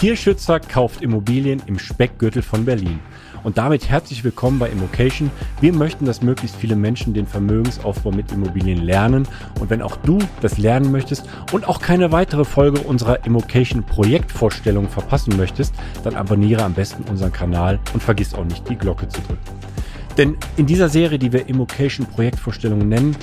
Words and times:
Tierschützer 0.00 0.60
kauft 0.60 1.02
Immobilien 1.02 1.60
im 1.66 1.78
Speckgürtel 1.78 2.40
von 2.40 2.64
Berlin. 2.64 3.00
Und 3.44 3.58
damit 3.58 3.90
herzlich 3.90 4.24
willkommen 4.24 4.58
bei 4.58 4.70
Immocation. 4.70 5.30
Wir 5.60 5.74
möchten, 5.74 6.06
dass 6.06 6.22
möglichst 6.22 6.56
viele 6.56 6.74
Menschen 6.74 7.12
den 7.12 7.26
Vermögensaufbau 7.26 8.10
mit 8.10 8.32
Immobilien 8.32 8.80
lernen. 8.80 9.28
Und 9.60 9.68
wenn 9.68 9.82
auch 9.82 9.96
du 9.96 10.18
das 10.40 10.56
lernen 10.56 10.90
möchtest 10.90 11.28
und 11.52 11.68
auch 11.68 11.82
keine 11.82 12.12
weitere 12.12 12.46
Folge 12.46 12.80
unserer 12.80 13.26
Immocation 13.26 13.84
Projektvorstellung 13.84 14.88
verpassen 14.88 15.36
möchtest, 15.36 15.74
dann 16.02 16.14
abonniere 16.14 16.64
am 16.64 16.72
besten 16.72 17.02
unseren 17.02 17.32
Kanal 17.32 17.78
und 17.92 18.02
vergiss 18.02 18.32
auch 18.32 18.46
nicht 18.46 18.66
die 18.70 18.76
Glocke 18.76 19.06
zu 19.06 19.20
drücken. 19.20 19.42
Denn 20.16 20.38
in 20.56 20.64
dieser 20.64 20.88
Serie, 20.88 21.18
die 21.18 21.30
wir 21.30 21.46
Immocation 21.46 22.06
Projektvorstellungen 22.06 22.88
nennen, 22.88 23.16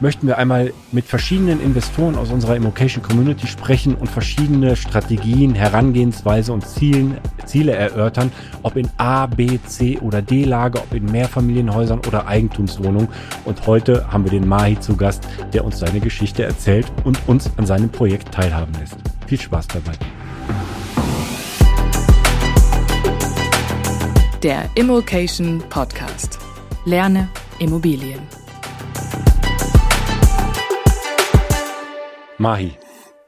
möchten 0.00 0.26
wir 0.26 0.38
einmal 0.38 0.72
mit 0.92 1.04
verschiedenen 1.04 1.60
Investoren 1.60 2.16
aus 2.16 2.30
unserer 2.30 2.56
Immocation 2.56 3.02
Community 3.02 3.46
sprechen 3.46 3.94
und 3.94 4.08
verschiedene 4.08 4.76
Strategien, 4.76 5.54
Herangehensweise 5.54 6.52
und 6.52 6.66
Zielen, 6.66 7.18
Ziele 7.44 7.72
erörtern, 7.72 8.32
ob 8.62 8.76
in 8.76 8.88
A, 8.96 9.26
B, 9.26 9.58
C 9.66 9.98
oder 9.98 10.22
D 10.22 10.44
Lage, 10.44 10.78
ob 10.78 10.94
in 10.94 11.04
Mehrfamilienhäusern 11.04 12.00
oder 12.06 12.26
Eigentumswohnungen. 12.26 13.08
Und 13.44 13.66
heute 13.66 14.10
haben 14.10 14.24
wir 14.24 14.30
den 14.30 14.48
Mahi 14.48 14.78
zu 14.80 14.96
Gast, 14.96 15.26
der 15.52 15.64
uns 15.64 15.78
seine 15.78 16.00
Geschichte 16.00 16.42
erzählt 16.42 16.90
und 17.04 17.18
uns 17.28 17.50
an 17.56 17.66
seinem 17.66 17.90
Projekt 17.90 18.32
teilhaben 18.32 18.72
lässt. 18.80 18.96
Viel 19.26 19.40
Spaß 19.40 19.68
dabei. 19.68 19.92
Der 24.42 24.64
Immocation 24.74 25.62
Podcast. 25.68 26.38
Lerne 26.86 27.28
Immobilien. 27.58 28.39
Mahi, 32.40 32.72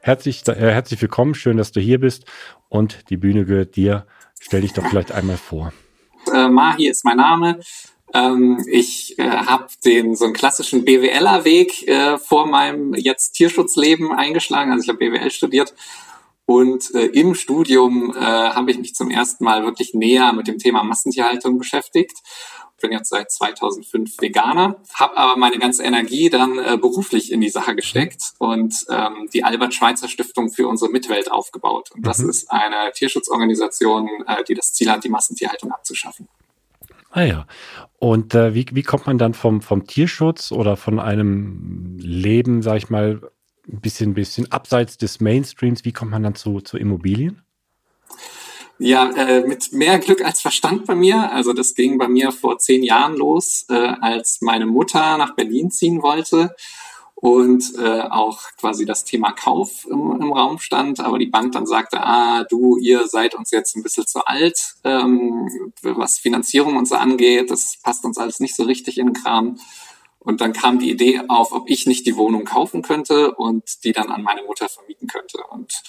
herzlich, 0.01 0.41
äh, 0.47 0.55
herzlich 0.55 0.99
willkommen, 0.99 1.35
schön, 1.35 1.57
dass 1.57 1.71
du 1.71 1.79
hier 1.79 1.99
bist 1.99 2.25
und 2.67 3.11
die 3.11 3.17
Bühne 3.17 3.45
gehört 3.45 3.75
dir. 3.75 4.07
Stell 4.39 4.61
dich 4.61 4.73
doch 4.73 4.83
vielleicht 4.87 5.11
einmal 5.11 5.37
vor. 5.37 5.71
Äh, 6.33 6.47
Mahi 6.47 6.87
ist 6.87 7.05
mein 7.05 7.17
Name. 7.17 7.59
Ähm, 8.11 8.65
ich 8.67 9.19
äh, 9.19 9.29
habe 9.29 9.67
den 9.85 10.15
so 10.15 10.25
einen 10.25 10.33
klassischen 10.33 10.83
BWLer-Weg 10.83 11.87
äh, 11.87 12.17
vor 12.17 12.47
meinem 12.47 12.95
jetzt 12.95 13.33
Tierschutzleben 13.33 14.11
eingeschlagen. 14.13 14.71
Also 14.71 14.81
ich 14.81 14.89
habe 14.89 14.97
BWL 14.97 15.29
studiert 15.29 15.75
und 16.47 16.95
äh, 16.95 17.05
im 17.05 17.35
Studium 17.35 18.15
äh, 18.15 18.19
habe 18.19 18.71
ich 18.71 18.79
mich 18.79 18.95
zum 18.95 19.11
ersten 19.11 19.43
Mal 19.43 19.63
wirklich 19.63 19.93
näher 19.93 20.33
mit 20.33 20.47
dem 20.47 20.57
Thema 20.57 20.83
Massentierhaltung 20.83 21.59
beschäftigt 21.59 22.17
bin 22.83 22.91
jetzt 22.91 23.09
seit 23.09 23.31
2005 23.31 24.21
Veganer, 24.21 24.75
habe 24.93 25.17
aber 25.17 25.37
meine 25.37 25.57
ganze 25.57 25.83
Energie 25.83 26.29
dann 26.29 26.59
äh, 26.59 26.77
beruflich 26.77 27.31
in 27.31 27.39
die 27.39 27.49
Sache 27.49 27.75
gesteckt 27.75 28.33
und 28.39 28.85
ähm, 28.89 29.29
die 29.33 29.43
Albert 29.43 29.73
Schweitzer 29.73 30.09
Stiftung 30.09 30.51
für 30.51 30.67
unsere 30.67 30.91
Mitwelt 30.91 31.31
aufgebaut. 31.31 31.91
Und 31.95 32.05
das 32.05 32.19
mhm. 32.19 32.29
ist 32.29 32.51
eine 32.51 32.91
Tierschutzorganisation, 32.91 34.09
äh, 34.27 34.43
die 34.43 34.53
das 34.53 34.73
Ziel 34.73 34.91
hat, 34.91 35.03
die 35.05 35.09
Massentierhaltung 35.09 35.71
abzuschaffen. 35.71 36.27
Ah 37.09 37.23
ja. 37.23 37.47
Und 37.99 38.35
äh, 38.35 38.53
wie, 38.53 38.65
wie 38.73 38.83
kommt 38.83 39.07
man 39.07 39.17
dann 39.17 39.33
vom, 39.33 39.61
vom 39.61 39.87
Tierschutz 39.87 40.51
oder 40.51 40.75
von 40.75 40.99
einem 40.99 41.97
Leben, 41.99 42.61
sag 42.61 42.77
ich 42.77 42.89
mal, 42.89 43.21
ein 43.71 43.79
bisschen, 43.79 44.13
bisschen 44.13 44.51
abseits 44.51 44.97
des 44.97 45.21
Mainstreams, 45.21 45.85
wie 45.85 45.93
kommt 45.93 46.11
man 46.11 46.23
dann 46.23 46.35
zu, 46.35 46.59
zu 46.59 46.77
Immobilien? 46.77 47.43
Ja, 48.85 49.09
äh, 49.11 49.47
mit 49.47 49.71
mehr 49.71 49.97
Glück 49.97 50.25
als 50.25 50.41
Verstand 50.41 50.85
bei 50.85 50.93
mir. 50.93 51.31
Also 51.31 51.53
das 51.53 51.73
ging 51.73 51.97
bei 51.97 52.09
mir 52.09 52.33
vor 52.33 52.57
zehn 52.57 52.83
Jahren 52.83 53.15
los, 53.15 53.65
äh, 53.69 53.75
als 53.75 54.41
meine 54.41 54.65
Mutter 54.65 55.17
nach 55.17 55.35
Berlin 55.35 55.71
ziehen 55.71 56.01
wollte 56.01 56.53
und 57.15 57.75
äh, 57.77 58.01
auch 58.01 58.41
quasi 58.59 58.83
das 58.83 59.05
Thema 59.05 59.31
Kauf 59.31 59.87
im, 59.89 60.19
im 60.21 60.33
Raum 60.33 60.59
stand, 60.59 60.99
aber 60.99 61.17
die 61.17 61.27
Bank 61.27 61.53
dann 61.53 61.65
sagte, 61.65 62.01
ah, 62.01 62.43
du, 62.43 62.75
ihr 62.77 63.07
seid 63.07 63.35
uns 63.35 63.51
jetzt 63.51 63.77
ein 63.77 63.83
bisschen 63.83 64.05
zu 64.05 64.25
alt, 64.25 64.75
ähm, 64.83 65.47
was 65.81 66.17
Finanzierung 66.17 66.75
und 66.75 66.85
so 66.85 66.95
angeht, 66.95 67.51
das 67.51 67.77
passt 67.81 68.03
uns 68.03 68.17
alles 68.17 68.41
nicht 68.41 68.53
so 68.53 68.63
richtig 68.63 68.97
in 68.97 69.13
den 69.13 69.13
Kram. 69.13 69.59
Und 70.19 70.41
dann 70.41 70.51
kam 70.51 70.79
die 70.79 70.89
Idee 70.89 71.21
auf, 71.29 71.53
ob 71.53 71.69
ich 71.69 71.85
nicht 71.85 72.05
die 72.05 72.17
Wohnung 72.17 72.43
kaufen 72.43 72.81
könnte 72.81 73.33
und 73.35 73.85
die 73.85 73.93
dann 73.93 74.09
an 74.11 74.23
meine 74.23 74.43
Mutter 74.43 74.67
vermieten 74.67 75.07
könnte. 75.07 75.37
Und 75.49 75.83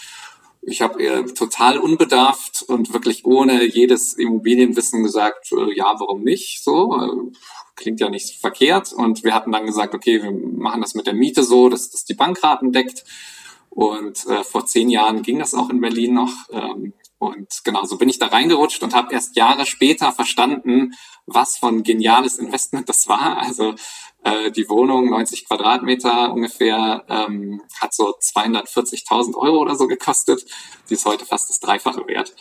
ich 0.67 0.81
habe 0.81 1.03
ihr 1.03 1.27
total 1.35 1.79
unbedarft 1.79 2.63
und 2.63 2.93
wirklich 2.93 3.25
ohne 3.25 3.65
jedes 3.65 4.15
Immobilienwissen 4.15 5.03
gesagt, 5.03 5.53
äh, 5.53 5.77
ja, 5.77 5.95
warum 5.99 6.23
nicht? 6.23 6.63
So 6.63 6.97
äh, 6.97 7.37
klingt 7.77 8.01
ja 8.01 8.09
nicht 8.09 8.41
verkehrt. 8.41 8.93
Und 8.93 9.25
wir 9.25 9.35
hatten 9.35 9.53
dann 9.53 9.67
gesagt, 9.67 9.95
okay, 9.95 10.23
wir 10.23 10.33
machen 10.33 10.81
das 10.81 10.95
mit 10.95 11.07
der 11.07 11.15
Miete 11.15 11.43
so, 11.43 11.69
dass 11.69 11.91
das 11.91 12.05
die 12.05 12.15
Bankraten 12.15 12.73
deckt. 12.73 13.05
Und 13.71 14.27
äh, 14.27 14.45
vor 14.45 14.67
zehn 14.67 14.89
Jahren 14.89 15.23
ging 15.23 15.39
das 15.39 15.55
auch 15.55 15.69
in 15.69 15.81
Berlin 15.81 16.15
noch. 16.15 16.33
Ähm, 16.51 16.93
und 17.19 17.63
genau 17.65 17.85
so 17.85 17.97
bin 17.97 18.09
ich 18.09 18.19
da 18.19 18.27
reingerutscht 18.27 18.83
und 18.83 18.95
habe 18.95 19.13
erst 19.13 19.37
Jahre 19.37 19.67
später 19.67 20.13
verstanden, 20.13 20.93
was 21.27 21.57
von 21.57 21.83
geniales 21.83 22.39
Investment 22.39 22.89
das 22.89 23.09
war. 23.09 23.39
Also 23.39 23.75
äh, 24.25 24.51
die 24.51 24.69
Wohnung, 24.69 25.11
90 25.11 25.47
Quadratmeter 25.47 26.33
ungefähr, 26.33 27.05
ähm, 27.09 27.63
hat 27.81 27.95
so 27.95 28.15
240.000 28.19 29.37
Euro 29.37 29.59
oder 29.59 29.77
so 29.77 29.87
gekostet. 29.87 30.45
Die 30.89 30.95
ist 30.95 31.05
heute 31.05 31.27
fast 31.27 31.51
das 31.51 31.61
Dreifache 31.61 32.07
wert. 32.07 32.35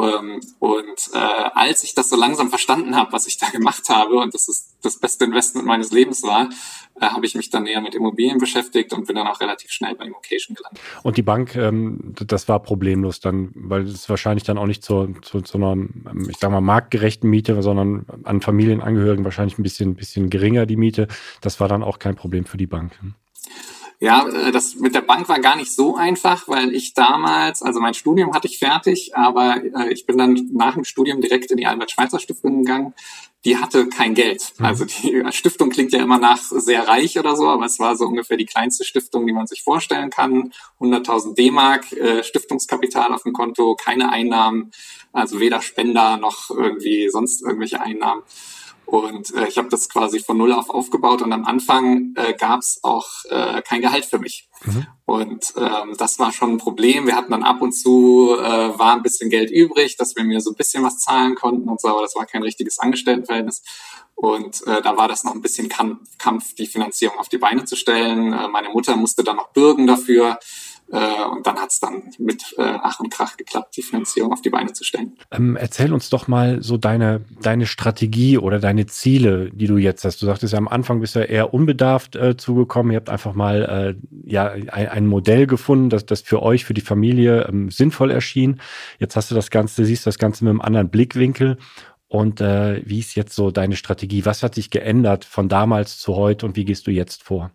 Ähm, 0.00 0.40
und 0.58 1.10
äh, 1.12 1.18
als 1.54 1.84
ich 1.84 1.94
das 1.94 2.10
so 2.10 2.16
langsam 2.16 2.48
verstanden 2.48 2.96
habe, 2.96 3.12
was 3.12 3.26
ich 3.26 3.38
da 3.38 3.48
gemacht 3.52 3.88
habe 3.88 4.16
und 4.16 4.34
dass 4.34 4.48
es 4.48 4.76
das 4.82 4.98
beste 4.98 5.24
Investment 5.24 5.66
meines 5.66 5.90
Lebens 5.90 6.22
war, 6.22 6.48
äh, 7.00 7.06
habe 7.06 7.26
ich 7.26 7.34
mich 7.34 7.50
dann 7.50 7.64
näher 7.64 7.80
mit 7.80 7.94
Immobilien 7.94 8.38
beschäftigt 8.38 8.92
und 8.92 9.06
bin 9.06 9.16
dann 9.16 9.26
auch 9.26 9.40
relativ 9.40 9.70
schnell 9.70 9.94
bei 9.94 10.04
Immocation 10.04 10.54
gelandet. 10.54 10.80
Und 11.02 11.16
die 11.16 11.22
Bank, 11.22 11.54
ähm, 11.56 12.14
das 12.14 12.48
war 12.48 12.62
problemlos 12.62 13.20
dann, 13.20 13.50
weil 13.54 13.82
es 13.82 14.08
wahrscheinlich 14.08 14.44
dann 14.44 14.58
auch 14.58 14.66
nicht 14.66 14.82
zu, 14.82 15.14
zu, 15.22 15.40
zu 15.42 15.58
einer, 15.58 15.76
ich 16.28 16.38
sag 16.38 16.50
mal, 16.50 16.60
marktgerechten 16.60 17.28
Miete, 17.28 17.62
sondern 17.62 18.06
an 18.24 18.40
Familienangehörigen 18.40 19.24
wahrscheinlich 19.24 19.58
ein 19.58 19.62
bisschen, 19.62 19.94
bisschen 19.94 20.30
geringer 20.30 20.66
die 20.66 20.76
Miete. 20.76 21.08
Das 21.40 21.60
war 21.60 21.68
dann 21.68 21.82
auch 21.82 21.98
kein 21.98 22.16
Problem 22.16 22.44
für 22.44 22.56
die 22.56 22.66
Bank. 22.66 22.98
Ja, 24.02 24.26
äh, 24.26 24.50
das 24.50 24.76
mit 24.76 24.94
der 24.94 25.02
Bank 25.02 25.28
war 25.28 25.40
gar 25.40 25.56
nicht 25.56 25.72
so 25.72 25.94
einfach, 25.94 26.48
weil 26.48 26.74
ich 26.74 26.94
damals, 26.94 27.62
also 27.62 27.80
mein 27.80 27.92
Studium 27.92 28.34
hatte 28.34 28.48
ich 28.48 28.58
fertig, 28.58 29.14
aber 29.14 29.62
äh, 29.62 29.92
ich 29.92 30.06
bin 30.06 30.16
dann 30.16 30.48
nach 30.54 30.74
dem 30.74 30.84
Studium 30.84 31.20
direkt 31.20 31.50
in 31.50 31.58
die 31.58 31.66
Albert-Schweitzer-Stiftung 31.66 32.64
gegangen. 32.64 32.94
Die 33.44 33.58
hatte 33.58 33.88
kein 33.88 34.14
Geld. 34.14 34.54
Mhm. 34.56 34.64
Also 34.64 34.86
die 34.86 35.22
Stiftung 35.32 35.68
klingt 35.68 35.92
ja 35.92 36.00
immer 36.00 36.18
nach 36.18 36.40
sehr 36.40 36.88
reich 36.88 37.18
oder 37.18 37.36
so, 37.36 37.46
aber 37.48 37.66
es 37.66 37.78
war 37.78 37.94
so 37.94 38.06
ungefähr 38.06 38.38
die 38.38 38.46
kleinste 38.46 38.84
Stiftung, 38.84 39.26
die 39.26 39.34
man 39.34 39.46
sich 39.46 39.62
vorstellen 39.62 40.08
kann. 40.08 40.52
100.000 40.80 41.34
D-Mark 41.34 41.92
äh, 41.92 42.24
Stiftungskapital 42.24 43.12
auf 43.12 43.24
dem 43.24 43.34
Konto, 43.34 43.76
keine 43.76 44.10
Einnahmen, 44.10 44.70
also 45.12 45.40
weder 45.40 45.60
Spender 45.60 46.16
noch 46.16 46.48
irgendwie 46.48 47.10
sonst 47.10 47.42
irgendwelche 47.42 47.82
Einnahmen. 47.82 48.22
Und 48.90 49.32
äh, 49.36 49.46
ich 49.46 49.56
habe 49.56 49.68
das 49.68 49.88
quasi 49.88 50.18
von 50.18 50.36
null 50.36 50.52
auf 50.52 50.68
aufgebaut 50.68 51.22
und 51.22 51.32
am 51.32 51.44
Anfang 51.44 52.12
äh, 52.16 52.34
gab 52.34 52.58
es 52.58 52.80
auch 52.82 53.08
äh, 53.30 53.62
kein 53.62 53.82
Gehalt 53.82 54.04
für 54.04 54.18
mich. 54.18 54.48
Mhm. 54.64 54.86
Und 55.04 55.54
ähm, 55.56 55.94
das 55.96 56.18
war 56.18 56.32
schon 56.32 56.54
ein 56.54 56.58
Problem. 56.58 57.06
Wir 57.06 57.14
hatten 57.14 57.30
dann 57.30 57.44
ab 57.44 57.62
und 57.62 57.70
zu, 57.70 58.34
äh, 58.36 58.42
war 58.42 58.94
ein 58.94 59.02
bisschen 59.02 59.30
Geld 59.30 59.52
übrig, 59.52 59.96
dass 59.96 60.16
wir 60.16 60.24
mir 60.24 60.40
so 60.40 60.50
ein 60.50 60.56
bisschen 60.56 60.82
was 60.82 60.98
zahlen 60.98 61.36
konnten 61.36 61.68
und 61.68 61.80
so, 61.80 61.86
aber 61.86 62.02
das 62.02 62.16
war 62.16 62.26
kein 62.26 62.42
richtiges 62.42 62.80
Angestelltenverhältnis. 62.80 63.62
Und 64.16 64.66
äh, 64.66 64.82
da 64.82 64.96
war 64.96 65.06
das 65.06 65.22
noch 65.22 65.34
ein 65.34 65.40
bisschen 65.40 65.68
Kampf, 65.68 66.54
die 66.56 66.66
Finanzierung 66.66 67.16
auf 67.18 67.28
die 67.28 67.38
Beine 67.38 67.64
zu 67.66 67.76
stellen. 67.76 68.32
Äh, 68.32 68.48
meine 68.48 68.70
Mutter 68.70 68.96
musste 68.96 69.22
dann 69.22 69.36
noch 69.36 69.52
bürgen 69.52 69.86
dafür. 69.86 70.40
Äh, 70.92 71.24
und 71.30 71.46
dann 71.46 71.56
hat 71.56 71.70
es 71.70 71.78
dann 71.78 72.02
mit 72.18 72.54
äh, 72.58 72.62
Ach 72.82 72.98
und 72.98 73.10
Krach 73.10 73.36
geklappt, 73.36 73.76
die 73.76 73.82
Finanzierung 73.82 74.32
auf 74.32 74.42
die 74.42 74.50
Beine 74.50 74.72
zu 74.72 74.82
stellen. 74.82 75.16
Ähm, 75.30 75.56
erzähl 75.56 75.92
uns 75.92 76.10
doch 76.10 76.26
mal 76.26 76.62
so 76.62 76.76
deine, 76.76 77.22
deine 77.40 77.66
Strategie 77.66 78.38
oder 78.38 78.58
deine 78.58 78.86
Ziele, 78.86 79.50
die 79.52 79.66
du 79.66 79.76
jetzt 79.76 80.04
hast. 80.04 80.20
Du 80.20 80.26
sagtest 80.26 80.52
ja 80.52 80.58
am 80.58 80.68
Anfang 80.68 81.00
bist 81.00 81.14
du 81.14 81.20
ja 81.20 81.26
eher 81.26 81.54
unbedarft 81.54 82.16
äh, 82.16 82.36
zugekommen. 82.36 82.92
Ihr 82.92 82.96
habt 82.96 83.08
einfach 83.08 83.34
mal 83.34 83.96
äh, 83.96 84.28
ja 84.28 84.48
ein, 84.48 84.68
ein, 84.68 85.06
Modell 85.06 85.46
gefunden, 85.46 85.90
das, 85.90 86.06
das 86.06 86.22
für 86.22 86.42
euch, 86.42 86.64
für 86.64 86.74
die 86.74 86.80
Familie 86.80 87.46
ähm, 87.48 87.70
sinnvoll 87.70 88.10
erschien. 88.10 88.60
Jetzt 88.98 89.14
hast 89.14 89.30
du 89.30 89.36
das 89.36 89.50
Ganze, 89.50 89.84
siehst 89.84 90.06
das 90.06 90.18
Ganze 90.18 90.44
mit 90.44 90.50
einem 90.50 90.60
anderen 90.60 90.88
Blickwinkel. 90.88 91.56
Und 92.08 92.40
äh, 92.40 92.82
wie 92.84 92.98
ist 92.98 93.14
jetzt 93.14 93.36
so 93.36 93.52
deine 93.52 93.76
Strategie? 93.76 94.24
Was 94.24 94.42
hat 94.42 94.56
sich 94.56 94.70
geändert 94.70 95.24
von 95.24 95.48
damals 95.48 95.98
zu 95.98 96.16
heute 96.16 96.44
und 96.46 96.56
wie 96.56 96.64
gehst 96.64 96.88
du 96.88 96.90
jetzt 96.90 97.22
vor? 97.22 97.52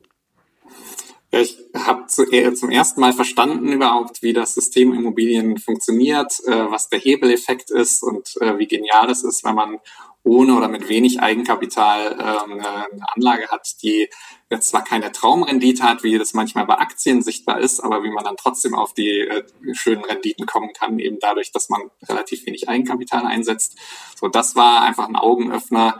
Ich 1.37 1.57
habe 1.75 2.05
zu, 2.07 2.23
zum 2.53 2.69
ersten 2.69 3.01
Mal 3.01 3.11
verstanden 3.11 3.73
überhaupt, 3.73 4.21
wie 4.21 4.31
das 4.31 4.53
System 4.53 4.93
Immobilien 4.93 5.57
funktioniert, 5.57 6.39
äh, 6.45 6.71
was 6.71 6.87
der 6.87 6.99
Hebeleffekt 6.99 7.71
ist 7.71 8.03
und 8.03 8.37
äh, 8.39 8.57
wie 8.57 8.67
genial 8.67 9.09
es 9.09 9.25
ist, 9.25 9.43
wenn 9.43 9.55
man 9.55 9.79
ohne 10.23 10.55
oder 10.55 10.69
mit 10.69 10.87
wenig 10.87 11.19
Eigenkapital 11.19 12.13
ähm, 12.13 12.53
eine 12.53 12.87
Anlage 13.13 13.49
hat, 13.49 13.67
die 13.83 14.09
jetzt 14.49 14.69
zwar 14.69 14.85
keine 14.85 15.11
Traumrendite 15.11 15.83
hat, 15.83 16.03
wie 16.03 16.17
das 16.17 16.33
manchmal 16.33 16.65
bei 16.65 16.77
Aktien 16.77 17.21
sichtbar 17.21 17.59
ist, 17.59 17.81
aber 17.81 18.01
wie 18.03 18.11
man 18.11 18.23
dann 18.23 18.37
trotzdem 18.37 18.73
auf 18.73 18.93
die 18.93 19.19
äh, 19.19 19.43
schönen 19.73 20.05
Renditen 20.05 20.45
kommen 20.45 20.71
kann, 20.71 20.99
eben 20.99 21.17
dadurch, 21.19 21.51
dass 21.51 21.67
man 21.67 21.81
relativ 22.07 22.45
wenig 22.45 22.69
Eigenkapital 22.69 23.25
einsetzt. 23.25 23.77
So, 24.17 24.29
das 24.29 24.55
war 24.55 24.83
einfach 24.83 25.09
ein 25.09 25.17
Augenöffner 25.17 25.99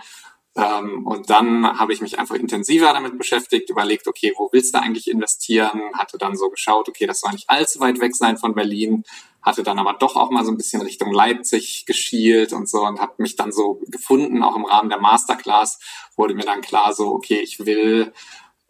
Ähm, 0.57 1.05
und 1.05 1.29
dann 1.29 1.77
habe 1.77 1.91
ich 1.91 2.01
mich 2.01 2.17
einfach 2.17 2.35
intensiver 2.35 2.93
damit 2.93 3.17
beschäftigt, 3.17 3.69
überlegt, 3.69 4.07
okay, 4.07 4.33
wo 4.37 4.49
willst 4.53 4.73
du 4.73 4.81
eigentlich 4.81 5.09
investieren? 5.09 5.81
Hatte 5.93 6.17
dann 6.17 6.37
so 6.37 6.49
geschaut, 6.49 6.87
okay, 6.87 7.05
das 7.05 7.19
soll 7.19 7.33
nicht 7.33 7.49
allzu 7.49 7.81
weit 7.81 7.99
weg 7.99 8.15
sein 8.15 8.37
von 8.37 8.55
Berlin, 8.55 9.03
hatte 9.41 9.63
dann 9.63 9.79
aber 9.79 9.93
doch 9.93 10.15
auch 10.15 10.31
mal 10.31 10.45
so 10.45 10.51
ein 10.51 10.57
bisschen 10.57 10.81
Richtung 10.81 11.11
Leipzig 11.11 11.85
geschielt 11.85 12.53
und 12.53 12.69
so 12.69 12.85
und 12.85 12.99
habe 12.99 13.13
mich 13.17 13.35
dann 13.35 13.51
so 13.51 13.81
gefunden, 13.87 14.43
auch 14.43 14.55
im 14.55 14.65
Rahmen 14.65 14.89
der 14.89 14.99
Masterclass 14.99 15.79
wurde 16.15 16.33
mir 16.35 16.45
dann 16.45 16.61
klar 16.61 16.93
so, 16.93 17.09
okay, 17.09 17.39
ich 17.41 17.65
will 17.65 18.13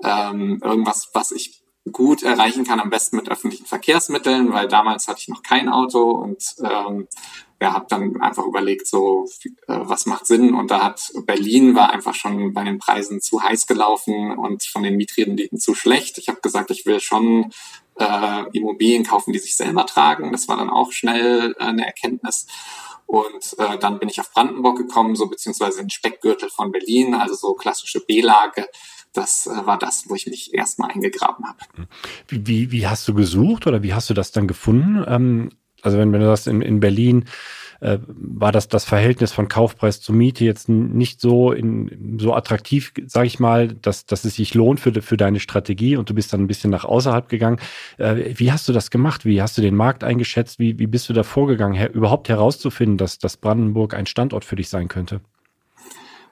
ähm, 0.03 0.59
irgendwas, 0.63 1.09
was 1.13 1.31
ich 1.31 1.61
gut 1.91 2.23
erreichen 2.23 2.65
kann, 2.65 2.79
am 2.79 2.89
besten 2.89 3.15
mit 3.15 3.29
öffentlichen 3.29 3.67
Verkehrsmitteln, 3.67 4.51
weil 4.51 4.67
damals 4.67 5.07
hatte 5.07 5.19
ich 5.21 5.27
noch 5.27 5.43
kein 5.43 5.69
Auto 5.69 6.11
und 6.11 6.43
ähm, 6.63 7.07
ja, 7.61 7.73
habe 7.73 7.85
dann 7.89 8.21
einfach 8.21 8.45
überlegt, 8.45 8.87
so 8.87 9.25
äh, 9.43 9.49
was 9.67 10.05
macht 10.05 10.27
Sinn 10.27 10.53
und 10.53 10.71
da 10.71 10.83
hat 10.83 11.11
Berlin 11.25 11.75
war 11.75 11.91
einfach 11.91 12.13
schon 12.13 12.53
bei 12.53 12.63
den 12.63 12.79
Preisen 12.79 13.21
zu 13.21 13.41
heiß 13.41 13.67
gelaufen 13.67 14.37
und 14.37 14.63
von 14.63 14.83
den 14.83 14.97
Mietrenditen 14.97 15.57
zu 15.57 15.73
schlecht. 15.73 16.17
Ich 16.17 16.27
habe 16.27 16.41
gesagt, 16.41 16.69
ich 16.71 16.85
will 16.85 16.99
schon 16.99 17.51
äh, 17.97 18.43
Immobilien 18.51 19.05
kaufen, 19.05 19.31
die 19.31 19.39
sich 19.39 19.55
selber 19.55 19.85
tragen. 19.85 20.31
Das 20.31 20.47
war 20.47 20.57
dann 20.57 20.69
auch 20.69 20.91
schnell 20.91 21.55
äh, 21.59 21.63
eine 21.63 21.85
Erkenntnis. 21.85 22.47
Und 23.07 23.55
äh, 23.59 23.77
dann 23.77 23.99
bin 23.99 24.09
ich 24.09 24.19
auf 24.19 24.31
Brandenburg 24.31 24.77
gekommen, 24.77 25.15
so 25.15 25.27
beziehungsweise 25.27 25.81
in 25.81 25.89
Speckgürtel 25.89 26.49
von 26.49 26.71
Berlin, 26.71 27.13
also 27.13 27.35
so 27.35 27.53
klassische 27.53 27.99
B-Lage. 27.99 28.67
Das 29.13 29.47
äh, 29.47 29.65
war 29.65 29.77
das, 29.77 30.09
wo 30.09 30.15
ich 30.15 30.27
mich 30.27 30.53
erstmal 30.53 30.91
eingegraben 30.91 31.45
habe. 31.47 31.87
Wie, 32.27 32.45
wie, 32.47 32.71
wie 32.71 32.87
hast 32.87 33.07
du 33.07 33.13
gesucht 33.13 33.67
oder 33.67 33.83
wie 33.83 33.93
hast 33.93 34.09
du 34.09 34.13
das 34.13 34.31
dann 34.31 34.47
gefunden? 34.47 35.05
Ähm, 35.07 35.49
also 35.85 35.97
wenn, 35.97 36.11
wenn 36.11 36.21
du 36.21 36.27
das 36.27 36.47
in, 36.47 36.61
in 36.61 36.79
Berlin 36.79 37.25
äh, 37.81 37.99
war 38.07 38.51
das 38.51 38.67
das 38.67 38.85
Verhältnis 38.85 39.31
von 39.31 39.47
Kaufpreis 39.47 40.01
zu 40.01 40.13
Miete 40.13 40.45
jetzt 40.45 40.69
nicht 40.69 41.19
so 41.21 41.51
in, 41.51 42.17
so 42.19 42.33
attraktiv, 42.33 42.93
sage 43.05 43.27
ich 43.27 43.39
mal, 43.39 43.67
dass, 43.67 44.05
dass 44.05 44.25
es 44.25 44.35
sich 44.35 44.53
lohnt 44.53 44.79
für, 44.79 45.01
für 45.01 45.17
deine 45.17 45.39
Strategie 45.39 45.97
und 45.97 46.09
du 46.09 46.13
bist 46.13 46.33
dann 46.33 46.41
ein 46.41 46.47
bisschen 46.47 46.71
nach 46.71 46.85
außerhalb 46.85 47.29
gegangen. 47.29 47.59
Äh, 47.97 48.33
wie 48.35 48.51
hast 48.51 48.67
du 48.67 48.73
das 48.73 48.91
gemacht? 48.91 49.25
Wie 49.25 49.41
hast 49.41 49.57
du 49.57 49.61
den 49.61 49.75
Markt 49.75 50.03
eingeschätzt? 50.03 50.59
Wie, 50.59 50.79
wie 50.79 50.87
bist 50.87 51.09
du 51.09 51.13
da 51.13 51.23
vorgegangen, 51.23 51.75
her, 51.75 51.93
überhaupt 51.93 52.29
herauszufinden, 52.29 52.97
dass, 52.97 53.19
dass 53.19 53.37
Brandenburg 53.37 53.93
ein 53.93 54.05
Standort 54.05 54.45
für 54.45 54.55
dich 54.55 54.69
sein 54.69 54.87
könnte? 54.87 55.21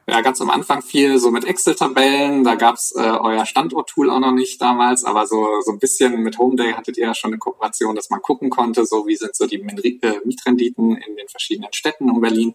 Ja, 0.08 0.22
ganz 0.22 0.42
am 0.42 0.50
Anfang 0.50 0.82
viel 0.82 1.18
so 1.18 1.32
mit 1.32 1.46
Excel-Tabellen. 1.46 2.44
Da 2.44 2.56
gab's 2.56 2.94
äh, 2.96 3.00
euer 3.00 3.46
Standort-Tool 3.46 4.10
auch 4.10 4.20
noch 4.20 4.34
nicht 4.34 4.62
damals, 4.62 5.06
aber 5.06 5.28
so, 5.28 5.62
so 5.62 5.72
ein 5.72 5.80
bisschen 5.80 6.22
mit 6.24 6.38
Homeday 6.38 6.74
hattet 6.74 6.98
ihr 6.98 7.08
ja 7.08 7.16
schon 7.16 7.32
eine 7.32 7.38
Kooperation, 7.38 7.96
dass 7.96 8.10
man 8.10 8.22
gucken 8.22 8.50
konnte, 8.50 8.86
so 8.86 9.08
wie 9.08 9.16
sind 9.16 9.36
so 9.36 9.48
die 9.48 9.62
äh, 9.62 10.20
Mietrenditen 10.26 10.98
in 10.98 11.16
den 11.16 11.28
verschiedenen 11.30 11.72
Städten 11.72 12.10
um 12.10 12.20
Berlin. 12.22 12.54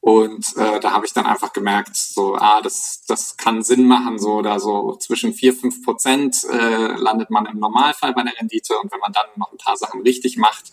Und 0.00 0.54
äh, 0.58 0.80
da 0.80 0.92
habe 0.92 1.06
ich 1.06 1.14
dann 1.14 1.24
einfach 1.24 1.54
gemerkt, 1.54 1.96
so, 1.96 2.34
ah, 2.34 2.60
das, 2.60 3.04
das 3.08 3.38
kann 3.38 3.62
Sinn 3.62 3.86
machen, 3.86 4.18
so 4.18 4.42
da 4.42 4.60
so 4.60 4.96
zwischen 4.96 5.32
vier 5.32 5.54
fünf 5.54 5.82
Prozent 5.82 6.44
äh, 6.44 6.92
landet 6.96 7.30
man 7.30 7.46
im 7.46 7.58
Normalfall 7.58 8.12
bei 8.12 8.22
der 8.22 8.38
Rendite. 8.38 8.74
Und 8.82 8.92
wenn 8.92 9.00
man 9.00 9.12
dann 9.12 9.24
noch 9.36 9.50
ein 9.50 9.56
paar 9.56 9.78
Sachen 9.78 10.02
richtig 10.02 10.36
macht, 10.36 10.72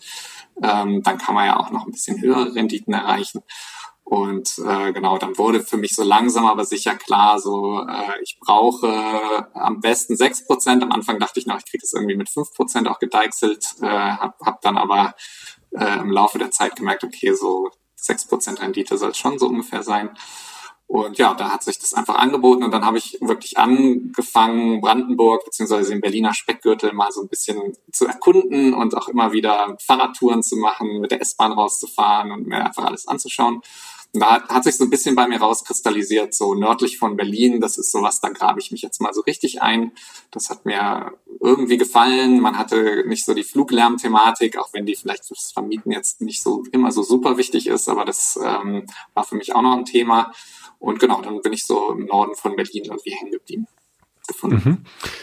ähm, 0.62 1.02
dann 1.02 1.18
kann 1.18 1.36
man 1.36 1.46
ja 1.46 1.58
auch 1.58 1.72
noch 1.72 1.86
ein 1.86 1.94
bisschen 1.94 2.20
höhere 2.20 2.54
Renditen 2.54 2.94
erreichen. 2.94 3.42
Und 4.04 4.58
äh, 4.60 4.92
genau, 4.92 5.18
dann 5.18 5.38
wurde 5.38 5.62
für 5.62 5.78
mich 5.78 5.96
so 5.96 6.04
langsam 6.04 6.46
aber 6.46 6.66
sicher 6.66 6.96
klar, 6.96 7.40
so 7.40 7.80
äh, 7.88 8.22
ich 8.22 8.38
brauche 8.42 9.48
am 9.54 9.80
besten 9.80 10.18
sechs 10.18 10.46
Prozent. 10.46 10.84
Am 10.84 10.92
Anfang 10.92 11.20
dachte 11.20 11.40
ich 11.40 11.46
noch, 11.46 11.58
ich 11.58 11.66
kriege 11.66 11.82
das 11.82 11.94
irgendwie 11.94 12.18
mit 12.18 12.30
fünf 12.30 12.54
Prozent 12.54 12.88
auch 12.88 13.00
gedeichselt, 13.00 13.76
äh, 13.82 13.88
habe 13.88 14.34
hab 14.44 14.62
dann 14.62 14.78
aber 14.78 15.16
äh, 15.72 16.00
im 16.00 16.12
Laufe 16.12 16.40
der 16.40 16.52
Zeit 16.52 16.76
gemerkt, 16.76 17.04
okay, 17.04 17.34
so 17.34 17.70
sechs 17.96 18.28
Prozent 18.28 18.62
Rendite 18.62 18.98
soll 18.98 19.12
es 19.12 19.18
schon 19.18 19.40
so 19.40 19.48
ungefähr 19.48 19.84
sein. 19.84 20.10
Und 20.92 21.18
ja, 21.18 21.34
da 21.34 21.52
hat 21.52 21.64
sich 21.64 21.80
das 21.80 21.94
einfach 21.94 22.16
angeboten 22.16 22.66
und 22.66 22.72
dann 22.72 22.84
habe 22.84 22.98
ich 22.98 23.18
wirklich 23.22 23.58
angefangen, 23.58 24.82
Brandenburg 24.82 25.46
beziehungsweise 25.46 25.92
den 25.92 26.02
Berliner 26.02 26.34
Speckgürtel 26.34 26.92
mal 26.92 27.14
so 27.14 27.22
ein 27.22 27.30
bisschen 27.30 27.78
zu 27.94 28.08
erkunden 28.08 28.74
und 28.74 28.98
auch 28.98 29.08
immer 29.08 29.32
wieder 29.32 29.78
Fahrradtouren 29.80 30.44
zu 30.44 30.58
machen, 30.58 31.00
mit 31.00 31.12
der 31.12 31.22
S-Bahn 31.22 31.54
rauszufahren 31.54 32.34
und 32.34 32.46
mir 32.46 32.66
einfach 32.66 32.84
alles 32.84 33.08
anzuschauen 33.08 33.62
da 34.14 34.44
hat 34.48 34.66
sich 34.66 34.76
so 34.76 34.84
ein 34.84 34.90
bisschen 34.90 35.16
bei 35.16 35.28
mir 35.28 35.40
rauskristallisiert, 35.40 36.34
so 36.34 36.54
nördlich 36.54 36.98
von 36.98 37.16
Berlin, 37.16 37.62
das 37.62 37.78
ist 37.78 37.92
sowas, 37.92 38.20
da 38.20 38.30
grabe 38.30 38.60
ich 38.60 38.72
mich 38.72 38.82
jetzt 38.82 39.00
mal 39.00 39.14
so 39.14 39.22
richtig 39.22 39.62
ein. 39.62 39.94
Das 40.32 40.50
hat 40.50 40.66
mir 40.66 41.14
irgendwie 41.40 41.78
gefallen. 41.78 42.42
Man 42.42 42.58
hatte 42.58 43.06
nicht 43.08 43.24
so 43.24 43.34
die 43.34 43.44
Fluglärmthematik, 43.44 44.58
auch 44.58 44.74
wenn 44.74 44.86
die 44.86 44.96
vielleicht 44.96 45.26
fürs 45.26 45.52
Vermieten 45.54 45.92
jetzt 45.92 46.20
nicht 46.20 46.44
so 46.44 46.64
immer 46.72 46.92
so 46.92 47.04
super 47.04 47.38
wichtig 47.38 47.68
ist, 47.68 47.88
aber 47.88 48.04
das 48.04 48.38
ähm, 48.44 48.86
war 49.14 49.24
für 49.24 49.36
mich 49.36 49.56
auch 49.56 49.62
noch 49.62 49.78
ein 49.78 49.86
Thema. 49.86 50.34
Und 50.82 51.00
genau, 51.00 51.22
dann 51.22 51.42
bin 51.42 51.54
ich 51.54 51.64
so 51.64 51.92
im 51.92 52.06
Norden 52.08 52.36
von 52.36 52.56
Berlin 52.56 52.86
irgendwie 52.86 53.12
hängen 53.12 53.32
geblieben. 53.32 53.68
Mhm. 54.44 54.80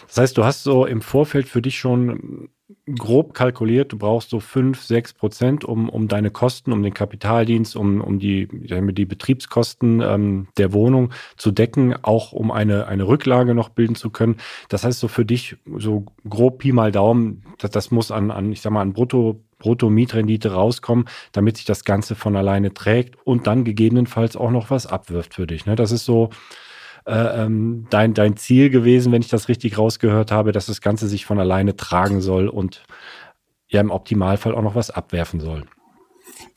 Das 0.06 0.18
heißt, 0.18 0.38
du 0.38 0.44
hast 0.44 0.62
so 0.64 0.86
im 0.86 1.00
Vorfeld 1.00 1.48
für 1.48 1.62
dich 1.62 1.78
schon 1.78 2.50
grob 2.86 3.34
kalkuliert, 3.34 3.92
du 3.92 3.98
brauchst 3.98 4.30
so 4.30 4.40
fünf, 4.40 4.82
sechs 4.82 5.12
Prozent, 5.12 5.64
um, 5.64 5.88
um 5.88 6.08
deine 6.08 6.30
Kosten, 6.30 6.72
um 6.72 6.82
den 6.82 6.92
Kapitaldienst, 6.94 7.76
um, 7.76 8.00
um 8.00 8.18
die, 8.18 8.48
die 8.50 9.04
Betriebskosten 9.06 10.00
ähm, 10.02 10.48
der 10.58 10.72
Wohnung 10.72 11.12
zu 11.36 11.50
decken, 11.50 11.94
auch 12.02 12.32
um 12.32 12.50
eine, 12.50 12.86
eine 12.86 13.06
Rücklage 13.06 13.54
noch 13.54 13.70
bilden 13.70 13.94
zu 13.94 14.10
können. 14.10 14.36
Das 14.68 14.84
heißt, 14.84 15.00
so 15.00 15.08
für 15.08 15.24
dich, 15.24 15.56
so 15.76 16.06
grob 16.28 16.58
Pi 16.58 16.72
mal 16.72 16.92
Daumen, 16.92 17.44
das, 17.58 17.70
das 17.70 17.90
muss 17.90 18.10
an, 18.10 18.30
an, 18.30 18.52
ich 18.52 18.60
sag 18.60 18.72
mal, 18.72 18.82
an 18.82 18.92
Brutto 18.92 19.42
Brutto-Mietrendite 19.58 20.52
rauskommen, 20.52 21.06
damit 21.32 21.56
sich 21.56 21.66
das 21.66 21.84
Ganze 21.84 22.14
von 22.14 22.36
alleine 22.36 22.72
trägt 22.74 23.16
und 23.26 23.48
dann 23.48 23.64
gegebenenfalls 23.64 24.36
auch 24.36 24.52
noch 24.52 24.70
was 24.70 24.86
abwirft 24.86 25.34
für 25.34 25.48
dich. 25.48 25.66
Ne? 25.66 25.74
Das 25.74 25.90
ist 25.90 26.04
so, 26.04 26.30
äh, 27.08 27.44
ähm, 27.44 27.86
dein, 27.90 28.14
dein 28.14 28.36
Ziel 28.36 28.70
gewesen, 28.70 29.12
wenn 29.12 29.22
ich 29.22 29.28
das 29.28 29.48
richtig 29.48 29.78
rausgehört 29.78 30.30
habe, 30.30 30.52
dass 30.52 30.66
das 30.66 30.80
Ganze 30.80 31.08
sich 31.08 31.24
von 31.24 31.40
alleine 31.40 31.74
tragen 31.74 32.20
soll 32.20 32.48
und 32.48 32.84
ja 33.68 33.80
im 33.80 33.90
Optimalfall 33.90 34.54
auch 34.54 34.62
noch 34.62 34.74
was 34.74 34.90
abwerfen 34.90 35.40
soll. 35.40 35.64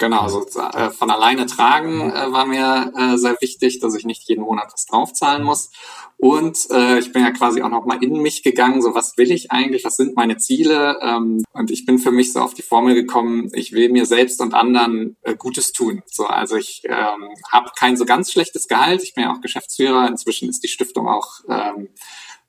Genau, 0.01 0.21
also 0.21 0.48
äh, 0.74 0.89
von 0.89 1.12
alleine 1.12 1.45
tragen 1.45 2.09
äh, 2.09 2.31
war 2.31 2.48
mir 2.48 2.92
äh, 2.98 3.18
sehr 3.19 3.38
wichtig, 3.39 3.77
dass 3.81 3.94
ich 3.94 4.03
nicht 4.03 4.27
jeden 4.27 4.42
Monat 4.42 4.74
was 4.74 4.88
draufzahlen 4.88 5.44
muss. 5.44 5.69
Und 6.18 6.57
äh, 6.71 6.98
ich 6.98 7.12
bin 7.12 7.21
ja 7.21 7.30
quasi 7.30 7.62
auch 7.62 7.69
noch 7.69 7.86
mal 7.86 8.03
in 8.03 8.13
mich 8.13 8.42
gegangen, 8.42 8.81
so 8.81 8.95
was 8.95 9.15
will 9.18 9.31
ich 9.31 9.51
eigentlich, 9.51 9.86
was 9.86 9.98
sind 9.98 10.15
meine 10.15 10.38
Ziele? 10.38 10.98
Ähm, 11.03 11.44
und 11.53 11.69
ich 11.69 11.86
bin 11.86 12.00
für 12.00 12.09
mich 12.09 12.33
so 12.33 12.39
auf 12.39 12.56
die 12.56 12.63
Formel 12.63 12.95
gekommen, 12.95 13.51
ich 13.53 13.74
will 13.74 13.89
mir 13.89 14.07
selbst 14.07 14.42
und 14.42 14.56
anderen 14.56 15.18
äh, 15.21 15.36
Gutes 15.36 15.71
tun. 15.71 16.01
So, 16.07 16.25
also 16.25 16.56
ich 16.56 16.81
ähm, 16.86 17.30
habe 17.51 17.69
kein 17.77 17.95
so 17.95 18.06
ganz 18.06 18.31
schlechtes 18.31 18.68
Gehalt, 18.68 19.04
ich 19.04 19.13
bin 19.13 19.25
ja 19.25 19.31
auch 19.31 19.42
Geschäftsführer, 19.42 20.07
inzwischen 20.07 20.50
ist 20.50 20.63
die 20.63 20.68
Stiftung 20.68 21.07
auch 21.07 21.42
ähm, 21.47 21.89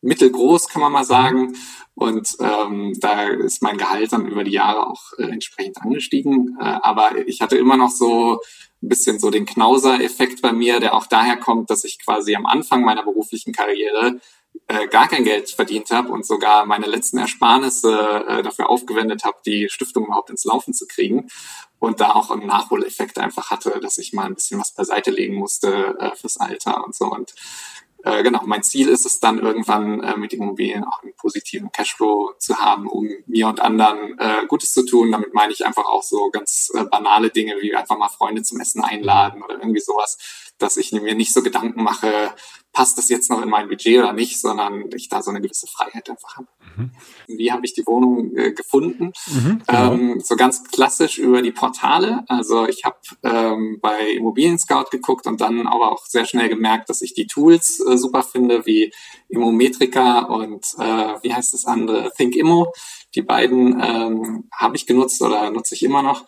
mittelgroß, 0.00 0.68
kann 0.68 0.80
man 0.80 0.92
mal 0.92 1.04
sagen. 1.04 1.54
Und 1.94 2.36
ähm, 2.40 2.96
da 3.00 3.28
ist 3.28 3.62
mein 3.62 3.76
Gehalt 3.76 4.12
dann 4.12 4.26
über 4.26 4.44
die 4.44 4.52
Jahre 4.52 4.88
auch 4.88 5.12
äh, 5.18 5.24
entsprechend 5.24 5.80
angestiegen. 5.82 6.56
Äh, 6.58 6.64
aber 6.64 7.26
ich 7.26 7.40
hatte 7.40 7.56
immer 7.56 7.76
noch 7.76 7.90
so 7.90 8.40
ein 8.82 8.88
bisschen 8.88 9.18
so 9.18 9.30
den 9.30 9.46
Knauser-Effekt 9.46 10.42
bei 10.42 10.52
mir, 10.52 10.80
der 10.80 10.94
auch 10.94 11.06
daher 11.06 11.36
kommt, 11.36 11.70
dass 11.70 11.84
ich 11.84 11.98
quasi 12.02 12.34
am 12.34 12.46
Anfang 12.46 12.82
meiner 12.82 13.04
beruflichen 13.04 13.52
Karriere 13.52 14.20
äh, 14.68 14.86
gar 14.88 15.08
kein 15.08 15.24
Geld 15.24 15.50
verdient 15.50 15.90
habe 15.90 16.10
und 16.12 16.26
sogar 16.26 16.66
meine 16.66 16.86
letzten 16.86 17.18
Ersparnisse 17.18 18.24
äh, 18.26 18.42
dafür 18.42 18.70
aufgewendet 18.70 19.24
habe, 19.24 19.38
die 19.44 19.68
Stiftung 19.68 20.06
überhaupt 20.06 20.30
ins 20.30 20.44
Laufen 20.44 20.74
zu 20.74 20.86
kriegen. 20.86 21.28
Und 21.78 22.00
da 22.00 22.12
auch 22.12 22.30
einen 22.30 22.46
Nachholeffekt 22.46 23.18
einfach 23.18 23.50
hatte, 23.50 23.80
dass 23.80 23.98
ich 23.98 24.12
mal 24.12 24.26
ein 24.26 24.34
bisschen 24.34 24.60
was 24.60 24.72
beiseite 24.72 25.10
legen 25.10 25.34
musste 25.34 25.96
äh, 25.98 26.14
fürs 26.14 26.38
Alter 26.38 26.84
und 26.84 26.94
so. 26.94 27.06
Und 27.06 27.34
äh, 28.04 28.22
genau, 28.22 28.40
mein 28.44 28.62
Ziel 28.62 28.88
ist 28.88 29.06
es 29.06 29.20
dann 29.20 29.38
irgendwann 29.38 30.02
äh, 30.02 30.16
mit 30.16 30.32
Immobilien 30.32 30.84
auch 30.84 31.02
einen 31.02 31.14
positiven 31.14 31.70
Cashflow 31.70 32.34
zu 32.38 32.58
haben, 32.58 32.88
um 32.88 33.08
mir 33.26 33.46
und 33.46 33.60
anderen 33.60 34.18
äh, 34.18 34.46
Gutes 34.48 34.72
zu 34.72 34.84
tun. 34.84 35.12
Damit 35.12 35.34
meine 35.34 35.52
ich 35.52 35.64
einfach 35.64 35.84
auch 35.84 36.02
so 36.02 36.30
ganz 36.30 36.70
äh, 36.74 36.84
banale 36.84 37.30
Dinge 37.30 37.56
wie 37.60 37.74
einfach 37.74 37.96
mal 37.96 38.08
Freunde 38.08 38.42
zum 38.42 38.60
Essen 38.60 38.82
einladen 38.82 39.42
oder 39.42 39.58
irgendwie 39.58 39.80
sowas, 39.80 40.18
dass 40.62 40.76
ich 40.76 40.92
mir 40.92 41.14
nicht 41.14 41.32
so 41.32 41.42
Gedanken 41.42 41.82
mache, 41.82 42.32
passt 42.72 42.96
das 42.96 43.08
jetzt 43.08 43.30
noch 43.30 43.42
in 43.42 43.50
mein 43.50 43.68
Budget 43.68 43.98
oder 43.98 44.12
nicht, 44.12 44.40
sondern 44.40 44.88
ich 44.94 45.08
da 45.08 45.22
so 45.22 45.30
eine 45.30 45.42
gewisse 45.42 45.66
Freiheit 45.66 46.08
einfach 46.08 46.36
habe. 46.36 46.48
Mhm. 46.76 46.90
Wie 47.26 47.52
habe 47.52 47.66
ich 47.66 47.74
die 47.74 47.86
Wohnung 47.86 48.34
äh, 48.36 48.52
gefunden? 48.52 49.12
Mhm, 49.26 49.62
genau. 49.66 49.92
ähm, 49.92 50.20
so 50.20 50.36
ganz 50.36 50.64
klassisch 50.64 51.18
über 51.18 51.42
die 51.42 51.52
Portale. 51.52 52.24
Also 52.28 52.66
ich 52.66 52.84
habe 52.84 52.96
ähm, 53.22 53.78
bei 53.82 54.12
Immobilien 54.12 54.58
Scout 54.58 54.86
geguckt 54.90 55.26
und 55.26 55.40
dann 55.40 55.66
aber 55.66 55.92
auch 55.92 56.06
sehr 56.06 56.24
schnell 56.24 56.48
gemerkt, 56.48 56.88
dass 56.88 57.02
ich 57.02 57.12
die 57.12 57.26
Tools 57.26 57.80
äh, 57.80 57.98
super 57.98 58.22
finde, 58.22 58.64
wie 58.64 58.92
Immometrica 59.28 60.20
und 60.20 60.64
äh, 60.78 61.22
wie 61.22 61.34
heißt 61.34 61.52
das 61.52 61.66
andere, 61.66 62.10
ThinkImmo. 62.16 62.72
Die 63.14 63.22
beiden 63.22 63.80
ähm, 63.82 64.48
habe 64.50 64.76
ich 64.76 64.86
genutzt 64.86 65.20
oder 65.20 65.50
nutze 65.50 65.74
ich 65.74 65.82
immer 65.82 66.02
noch. 66.02 66.24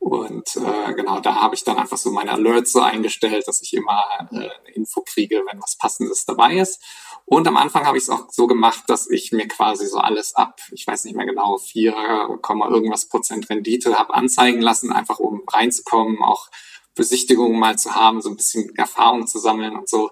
Und 0.00 0.56
äh, 0.56 0.94
genau, 0.94 1.20
da 1.20 1.36
habe 1.36 1.54
ich 1.54 1.62
dann 1.62 1.76
einfach 1.76 1.98
so 1.98 2.10
meine 2.10 2.32
Alerts 2.32 2.72
so 2.72 2.80
eingestellt, 2.80 3.46
dass 3.46 3.60
ich 3.60 3.74
immer 3.74 4.02
äh, 4.32 4.34
eine 4.34 4.50
Info 4.74 5.02
kriege, 5.02 5.42
wenn 5.46 5.60
was 5.60 5.76
Passendes 5.76 6.24
dabei 6.24 6.56
ist. 6.56 6.82
Und 7.26 7.46
am 7.46 7.58
Anfang 7.58 7.86
habe 7.86 7.98
ich 7.98 8.04
es 8.04 8.10
auch 8.10 8.28
so 8.30 8.46
gemacht, 8.46 8.84
dass 8.88 9.10
ich 9.10 9.30
mir 9.30 9.46
quasi 9.46 9.86
so 9.86 9.98
alles 9.98 10.34
ab, 10.34 10.58
ich 10.72 10.86
weiß 10.86 11.04
nicht 11.04 11.16
mehr 11.16 11.26
genau, 11.26 11.58
4, 11.58 11.92
irgendwas 12.70 13.08
Prozent 13.08 13.50
Rendite 13.50 13.98
habe 13.98 14.14
anzeigen 14.14 14.62
lassen, 14.62 14.90
einfach 14.90 15.18
um 15.18 15.42
reinzukommen, 15.46 16.22
auch 16.22 16.48
Besichtigungen 16.94 17.58
mal 17.58 17.78
zu 17.78 17.94
haben, 17.94 18.22
so 18.22 18.30
ein 18.30 18.36
bisschen 18.36 18.74
Erfahrung 18.76 19.26
zu 19.26 19.38
sammeln 19.38 19.76
und 19.76 19.88
so, 19.88 20.10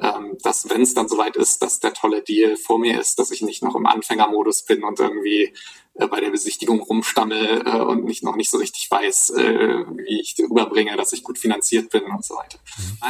ähm, 0.00 0.36
dass 0.42 0.68
wenn 0.70 0.82
es 0.82 0.94
dann 0.94 1.08
soweit 1.08 1.36
ist, 1.36 1.62
dass 1.62 1.80
der 1.80 1.92
tolle 1.92 2.22
Deal 2.22 2.56
vor 2.56 2.78
mir 2.78 3.00
ist, 3.00 3.18
dass 3.18 3.30
ich 3.30 3.42
nicht 3.42 3.62
noch 3.62 3.74
im 3.74 3.86
Anfängermodus 3.86 4.64
bin 4.64 4.84
und 4.84 5.00
irgendwie 5.00 5.52
äh, 5.98 6.06
bei 6.06 6.20
der 6.20 6.30
Besichtigung 6.30 6.80
rumstammel 6.80 7.62
äh, 7.66 7.80
und 7.80 8.04
nicht 8.04 8.22
noch 8.22 8.36
nicht 8.36 8.50
so 8.50 8.58
richtig 8.58 8.88
weiß, 8.88 9.30
äh, 9.30 9.84
wie 9.96 10.20
ich 10.20 10.36
rüberbringe, 10.38 10.96
dass 10.96 11.12
ich 11.12 11.24
gut 11.24 11.38
finanziert 11.38 11.90
bin 11.90 12.04
und 12.04 12.24
so 12.24 12.36
weiter. 12.36 12.58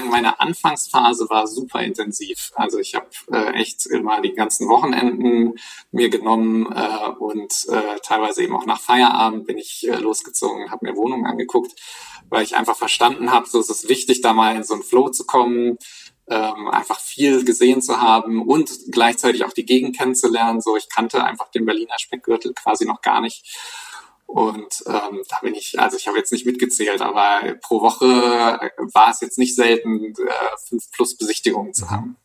Mhm. 0.03 0.11
Meine 0.11 0.41
Anfangsphase 0.41 1.29
war 1.29 1.47
super 1.47 1.83
intensiv. 1.83 2.53
Also 2.55 2.79
ich 2.79 2.95
habe 2.95 3.09
äh, 3.31 3.53
echt 3.61 3.85
immer 3.87 4.23
die 4.23 4.33
ganzen 4.33 4.69
Wochenenden 4.69 5.59
mir 5.91 6.09
genommen 6.09 6.73
äh, 6.73 7.11
und 7.19 7.67
äh, 7.69 7.99
teilweise 8.03 8.43
eben 8.43 8.57
auch 8.57 8.67
nach 8.67 8.81
Feierabend 8.81 9.47
bin 9.47 9.59
ich 9.59 9.87
äh, 9.87 9.97
losgezogen, 9.97 10.71
habe 10.71 10.87
mir 10.87 10.97
Wohnungen 10.97 11.27
angeguckt, 11.27 11.79
weil 12.31 12.43
ich 12.43 12.57
einfach 12.57 12.77
verstanden 12.77 13.31
habe, 13.31 13.47
so 13.47 13.61
ist 13.61 13.71
es 13.71 13.89
wichtig, 13.89 14.23
da 14.23 14.33
mal 14.33 14.57
in 14.57 14.65
so 14.65 14.75
einen 14.75 14.83
Flow 14.83 15.11
zu 15.11 15.27
kommen 15.27 15.77
ähm, 16.31 16.69
einfach 16.69 17.01
viel 17.01 17.45
gesehen 17.45 17.83
zu 17.83 18.01
haben 18.01 18.43
und 18.43 18.71
gleichzeitig 18.91 19.45
auch 19.45 19.53
die 19.53 19.67
Gegend 19.67 19.97
kennenzulernen. 19.97 20.61
So, 20.61 20.77
ich 20.77 20.89
kannte 20.89 21.25
einfach 21.25 21.51
den 21.51 21.65
Berliner 21.65 21.99
Speckgürtel 21.99 22.55
quasi 22.55 22.85
noch 22.85 23.01
gar 23.01 23.21
nicht. 23.21 23.45
Und 24.27 24.85
ähm, 24.87 25.23
da 25.29 25.39
bin 25.41 25.55
ich, 25.55 25.81
also 25.81 25.97
ich 25.97 26.07
habe 26.07 26.19
jetzt 26.19 26.33
nicht 26.33 26.45
mitgezählt, 26.45 27.01
aber 27.01 27.55
pro 27.63 27.81
Woche 27.81 28.07
war 28.93 29.11
es 29.11 29.23
jetzt 29.23 29.39
nicht 29.39 29.55
selten, 29.55 30.05
äh, 30.05 30.57
fünf 30.69 30.91
plus 30.91 31.17
Besichtigungen 31.17 31.73
zu 31.73 31.91
haben. 31.91 32.19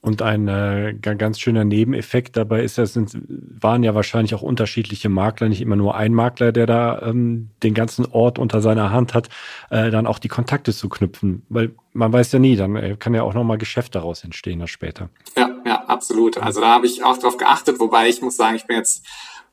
Und 0.00 0.22
ein 0.22 0.46
äh, 0.46 0.94
ganz 1.00 1.40
schöner 1.40 1.64
Nebeneffekt 1.64 2.36
dabei 2.36 2.62
ist, 2.62 2.78
das 2.78 2.92
sind, 2.92 3.18
waren 3.60 3.82
ja 3.82 3.96
wahrscheinlich 3.96 4.32
auch 4.34 4.42
unterschiedliche 4.42 5.08
Makler, 5.08 5.48
nicht 5.48 5.60
immer 5.60 5.74
nur 5.74 5.96
ein 5.96 6.14
Makler, 6.14 6.52
der 6.52 6.66
da 6.66 7.02
ähm, 7.02 7.50
den 7.64 7.74
ganzen 7.74 8.06
Ort 8.06 8.38
unter 8.38 8.60
seiner 8.60 8.92
Hand 8.92 9.12
hat, 9.14 9.28
äh, 9.70 9.90
dann 9.90 10.06
auch 10.06 10.20
die 10.20 10.28
Kontakte 10.28 10.72
zu 10.72 10.88
knüpfen. 10.88 11.42
Weil 11.48 11.72
man 11.94 12.12
weiß 12.12 12.30
ja 12.30 12.38
nie, 12.38 12.54
dann 12.54 12.76
äh, 12.76 12.96
kann 12.96 13.12
ja 13.12 13.24
auch 13.24 13.34
nochmal 13.34 13.58
Geschäft 13.58 13.96
daraus 13.96 14.22
entstehen, 14.22 14.60
das 14.60 14.70
später. 14.70 15.08
Ja, 15.36 15.50
ja, 15.66 15.84
absolut. 15.86 16.38
Also 16.38 16.60
da 16.60 16.68
habe 16.68 16.86
ich 16.86 17.02
auch 17.02 17.18
drauf 17.18 17.36
geachtet, 17.36 17.80
wobei 17.80 18.08
ich 18.08 18.22
muss 18.22 18.36
sagen, 18.36 18.54
ich 18.54 18.66
bin 18.66 18.76
jetzt 18.76 19.04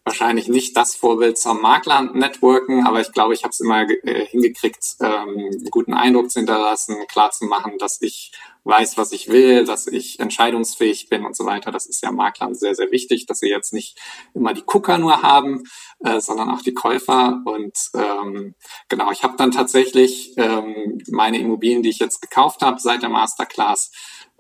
wahrscheinlich 0.06 0.48
nicht 0.48 0.78
das 0.78 0.96
Vorbild 0.96 1.38
zum 1.38 1.62
Makler-Networken, 1.62 2.86
aber 2.86 3.02
ich 3.02 3.12
glaube, 3.12 3.34
ich 3.34 3.44
habe 3.44 3.50
es 3.50 3.60
immer 3.60 3.90
äh, 3.90 4.26
hingekriegt, 4.28 4.98
ähm, 5.02 5.10
einen 5.10 5.70
guten 5.72 5.96
Eindruck 5.96 6.30
zu 6.30 6.40
hinterlassen, 6.40 6.96
klar 7.08 7.32
zu 7.32 7.46
machen, 7.46 7.80
dass 7.80 8.00
ich 8.02 8.32
weiß, 8.66 8.98
was 8.98 9.12
ich 9.12 9.30
will, 9.30 9.66
dass 9.66 9.88
ich 9.88 10.20
entscheidungsfähig 10.20 11.10
bin 11.10 11.26
und 11.26 11.36
so 11.36 11.46
weiter. 11.46 11.72
Das 11.72 11.88
ist 11.88 12.04
ja 12.04 12.12
Maklern 12.12 12.54
sehr, 12.54 12.76
sehr 12.76 12.92
wichtig, 12.92 13.26
dass 13.26 13.40
sie 13.40 13.50
jetzt 13.50 13.74
nicht 13.74 13.98
immer 14.34 14.54
die 14.54 14.64
Gucker 14.64 14.98
nur 15.00 15.24
haben, 15.24 15.64
äh, 16.00 16.20
sondern 16.20 16.52
auch 16.52 16.62
die 16.62 16.74
Käufer. 16.74 17.42
Und 17.46 17.78
ähm, 17.96 18.56
genau, 18.90 19.12
ich 19.12 19.24
habe 19.24 19.38
dann 19.38 19.52
tatsächlich 19.52 20.34
ähm, 20.38 21.00
meine 21.10 21.40
Immobilien, 21.40 21.84
die 21.84 21.90
ich 21.90 22.00
jetzt 22.00 22.22
gekauft 22.22 22.62
habe 22.62 22.80
seit 22.80 23.02
der 23.02 23.10
Masterclass, 23.10 23.92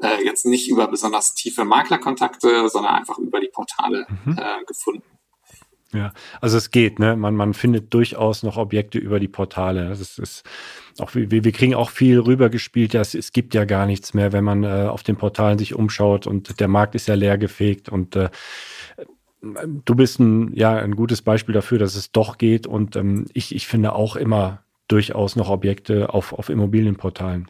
äh, 0.02 0.24
jetzt 0.24 0.46
nicht 0.46 0.70
über 0.70 0.88
besonders 0.88 1.34
tiefe 1.34 1.66
Maklerkontakte, 1.66 2.70
sondern 2.70 2.96
einfach 2.96 3.18
über 3.18 3.40
die 3.40 3.50
Portale 3.50 4.08
mhm. 4.26 4.38
äh, 4.38 4.64
gefunden. 4.66 5.15
Ja, 5.96 6.14
also 6.42 6.58
es 6.58 6.72
geht, 6.72 7.00
ne? 7.00 7.16
Man, 7.16 7.36
man 7.36 7.54
findet 7.54 7.94
durchaus 7.94 8.44
noch 8.44 8.58
Objekte 8.58 8.98
über 9.00 9.20
die 9.20 9.28
Portale. 9.28 9.88
Das 9.90 10.20
ist, 10.20 10.44
auch, 11.00 11.16
wir, 11.16 11.32
wir 11.32 11.52
kriegen 11.52 11.76
auch 11.76 11.90
viel 11.90 12.20
rübergespielt, 12.20 12.94
ja, 12.94 13.02
es, 13.02 13.16
es 13.16 13.32
gibt 13.32 13.54
ja 13.54 13.66
gar 13.66 13.86
nichts 13.86 14.14
mehr, 14.14 14.32
wenn 14.34 14.44
man 14.44 14.64
äh, 14.64 14.88
auf 14.90 15.04
den 15.04 15.16
Portalen 15.16 15.58
sich 15.58 15.74
umschaut 15.74 16.28
und 16.28 16.60
der 16.60 16.68
Markt 16.68 16.96
ist 16.96 17.08
ja 17.08 17.16
leer 17.16 17.38
gefegt 17.38 17.90
und 17.90 18.16
äh, 18.16 18.30
du 19.42 19.96
bist 19.96 20.20
ein, 20.20 20.54
ja, 20.56 20.76
ein 20.76 20.96
gutes 20.96 21.22
Beispiel 21.22 21.54
dafür, 21.54 21.80
dass 21.80 21.96
es 21.96 22.12
doch 22.12 22.38
geht 22.38 22.68
und 22.68 22.96
ähm, 22.96 23.26
ich, 23.34 23.54
ich 23.54 23.68
finde 23.68 23.94
auch 23.94 24.16
immer 24.16 24.64
durchaus 24.88 25.36
noch 25.36 25.50
Objekte 25.50 26.14
auf, 26.14 26.34
auf 26.34 26.50
Immobilienportalen. 26.50 27.48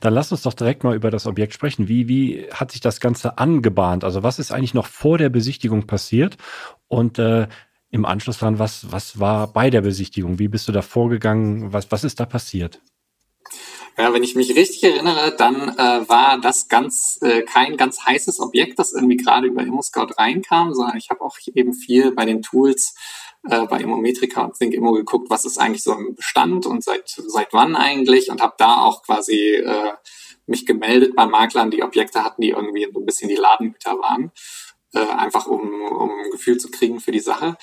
Dann 0.00 0.14
lass 0.14 0.30
uns 0.30 0.42
doch 0.42 0.54
direkt 0.54 0.84
mal 0.84 0.94
über 0.94 1.10
das 1.10 1.26
Objekt 1.26 1.54
sprechen. 1.54 1.88
Wie, 1.88 2.06
wie 2.06 2.46
hat 2.52 2.70
sich 2.70 2.80
das 2.80 3.00
Ganze 3.00 3.36
angebahnt? 3.38 4.04
Also 4.04 4.22
was 4.22 4.38
ist 4.38 4.52
eigentlich 4.52 4.74
noch 4.74 4.86
vor 4.86 5.18
der 5.18 5.28
Besichtigung 5.28 5.88
passiert? 5.88 6.36
Und 6.86 7.18
äh, 7.18 7.48
im 7.90 8.04
Anschluss 8.04 8.38
dran, 8.38 8.58
was, 8.58 8.92
was 8.92 9.18
war 9.18 9.46
bei 9.52 9.70
der 9.70 9.80
Besichtigung? 9.80 10.38
Wie 10.38 10.48
bist 10.48 10.68
du 10.68 10.72
da 10.72 10.82
vorgegangen? 10.82 11.72
Was, 11.72 11.90
was 11.90 12.04
ist 12.04 12.20
da 12.20 12.26
passiert? 12.26 12.80
Ja, 13.96 14.12
wenn 14.12 14.22
ich 14.22 14.36
mich 14.36 14.54
richtig 14.54 14.84
erinnere, 14.84 15.34
dann 15.36 15.56
äh, 15.76 16.08
war 16.08 16.38
das 16.40 16.68
ganz 16.68 17.18
äh, 17.20 17.42
kein 17.42 17.76
ganz 17.76 18.04
heißes 18.06 18.38
Objekt, 18.38 18.78
das 18.78 18.92
irgendwie 18.92 19.16
gerade 19.16 19.48
über 19.48 19.62
ImmoScout 19.62 20.14
reinkam, 20.16 20.72
sondern 20.72 20.96
ich 20.96 21.10
habe 21.10 21.20
auch 21.22 21.36
eben 21.52 21.72
viel 21.72 22.12
bei 22.12 22.24
den 22.24 22.42
Tools 22.42 22.94
äh, 23.48 23.66
bei 23.66 23.80
Immometrica 23.80 24.42
und 24.42 24.56
ThinkImmo 24.56 24.92
geguckt, 24.92 25.30
was 25.30 25.44
ist 25.44 25.58
eigentlich 25.58 25.82
so 25.82 25.94
im 25.94 26.14
Bestand 26.14 26.64
und 26.64 26.84
seit 26.84 27.08
seit 27.08 27.52
wann 27.52 27.74
eigentlich 27.74 28.30
und 28.30 28.40
habe 28.40 28.54
da 28.58 28.82
auch 28.82 29.02
quasi 29.02 29.54
äh, 29.54 29.92
mich 30.46 30.64
gemeldet 30.64 31.16
bei 31.16 31.26
Maklern, 31.26 31.72
die 31.72 31.82
Objekte 31.82 32.22
hatten, 32.22 32.42
die 32.42 32.50
irgendwie 32.50 32.86
so 32.92 33.00
ein 33.00 33.06
bisschen 33.06 33.28
die 33.28 33.34
Ladenhüter 33.34 33.98
waren 33.98 34.30
äh, 34.98 35.12
einfach 35.12 35.46
um, 35.46 35.60
um 35.82 36.10
ein 36.10 36.30
Gefühl 36.30 36.58
zu 36.58 36.70
kriegen 36.70 37.00
für 37.00 37.12
die 37.12 37.20
Sache. 37.20 37.56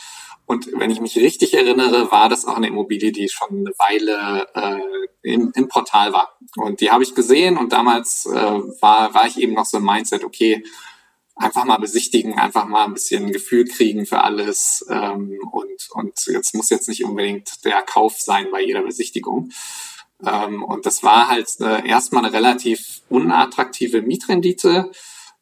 Und 0.46 0.70
wenn 0.74 0.92
ich 0.92 1.02
mich 1.02 1.18
richtig 1.18 1.56
erinnere, 1.56 2.12
war 2.12 2.30
das 2.30 2.46
auch 2.46 2.56
eine 2.56 2.68
Immobilie, 2.68 3.12
die 3.12 3.30
schon 3.30 3.50
eine 3.50 3.72
Weile 3.80 4.48
äh, 4.54 5.34
im, 5.34 5.52
im 5.56 5.68
Portal 5.68 6.14
war. 6.14 6.38
Und 6.56 6.82
die 6.82 6.92
habe 6.92 7.04
ich 7.04 7.16
gesehen 7.16 7.58
und 7.58 7.74
damals 7.74 8.28
äh, 8.28 8.32
war, 8.32 9.14
war 9.14 9.26
ich 9.26 9.38
eben 9.38 9.54
noch 9.54 9.66
so 9.66 9.78
im 9.78 9.86
Mindset, 9.86 10.24
okay, 10.24 10.64
einfach 11.36 11.66
mal 11.66 11.78
besichtigen, 11.78 12.38
einfach 12.38 12.66
mal 12.66 12.86
ein 12.86 12.94
bisschen 12.94 13.32
Gefühl 13.32 13.66
kriegen 13.66 14.06
für 14.06 14.24
alles. 14.24 14.86
Ähm, 14.90 15.40
und, 15.52 15.90
und 15.92 16.28
jetzt 16.28 16.54
muss 16.54 16.70
jetzt 16.70 16.88
nicht 16.88 17.04
unbedingt 17.04 17.66
der 17.66 17.82
Kauf 17.82 18.18
sein 18.20 18.48
bei 18.52 18.62
jeder 18.62 18.84
Besichtigung. 18.84 19.50
Ähm, 20.26 20.64
und 20.64 20.86
das 20.86 21.04
war 21.04 21.28
halt 21.28 21.50
äh, 21.60 21.88
erstmal 21.88 22.24
eine 22.24 22.34
relativ 22.34 23.02
unattraktive 23.10 24.02
Mietrendite 24.02 24.92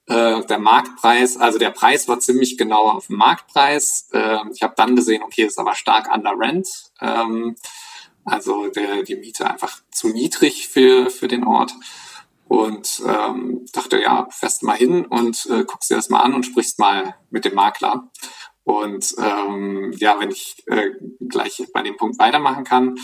äh, 0.08 0.44
der 0.46 0.60
Marktpreis, 0.60 1.38
also 1.38 1.58
der 1.58 1.72
Preis 1.72 2.08
war 2.08 2.20
ziemlich 2.20 2.58
genau 2.58 2.90
auf 2.90 3.08
dem 3.08 3.18
Marktpreis. 3.18 4.10
Äh, 4.12 4.40
ich 4.54 4.62
habe 4.62 4.74
dann 4.76 4.96
gesehen, 4.96 5.24
okay, 5.24 5.44
ist 5.44 5.60
aber 5.60 5.76
stark 5.76 6.14
under 6.14 6.34
Rent. 6.38 6.68
Ähm, 7.02 7.56
also 8.26 8.68
der, 8.68 9.04
die 9.04 9.16
Miete 9.16 9.50
einfach 9.50 9.82
zu 9.92 10.10
niedrig 10.10 10.68
für, 10.68 11.10
für 11.10 11.28
den 11.28 11.46
Ort. 11.46 11.74
Und 12.48 13.02
ähm, 13.08 13.66
dachte, 13.74 14.02
ja, 14.02 14.28
fährst 14.30 14.64
mal 14.64 14.78
hin 14.78 15.06
und 15.06 15.46
äh, 15.48 15.64
guckst 15.64 15.90
dir 15.90 15.96
das 15.96 16.10
mal 16.10 16.20
an 16.20 16.34
und 16.34 16.46
sprichst 16.46 16.78
mal 16.78 17.16
mit 17.30 17.46
dem 17.46 17.56
Makler. 17.56 18.12
Und 18.64 19.16
ähm, 19.18 19.92
ja, 19.98 20.20
wenn 20.20 20.32
ich 20.32 20.64
äh, 20.68 20.92
gleich 21.20 21.64
bei 21.74 21.82
dem 21.82 21.98
Punkt 21.98 22.20
weitermachen 22.20 22.64
kann, 22.64 22.96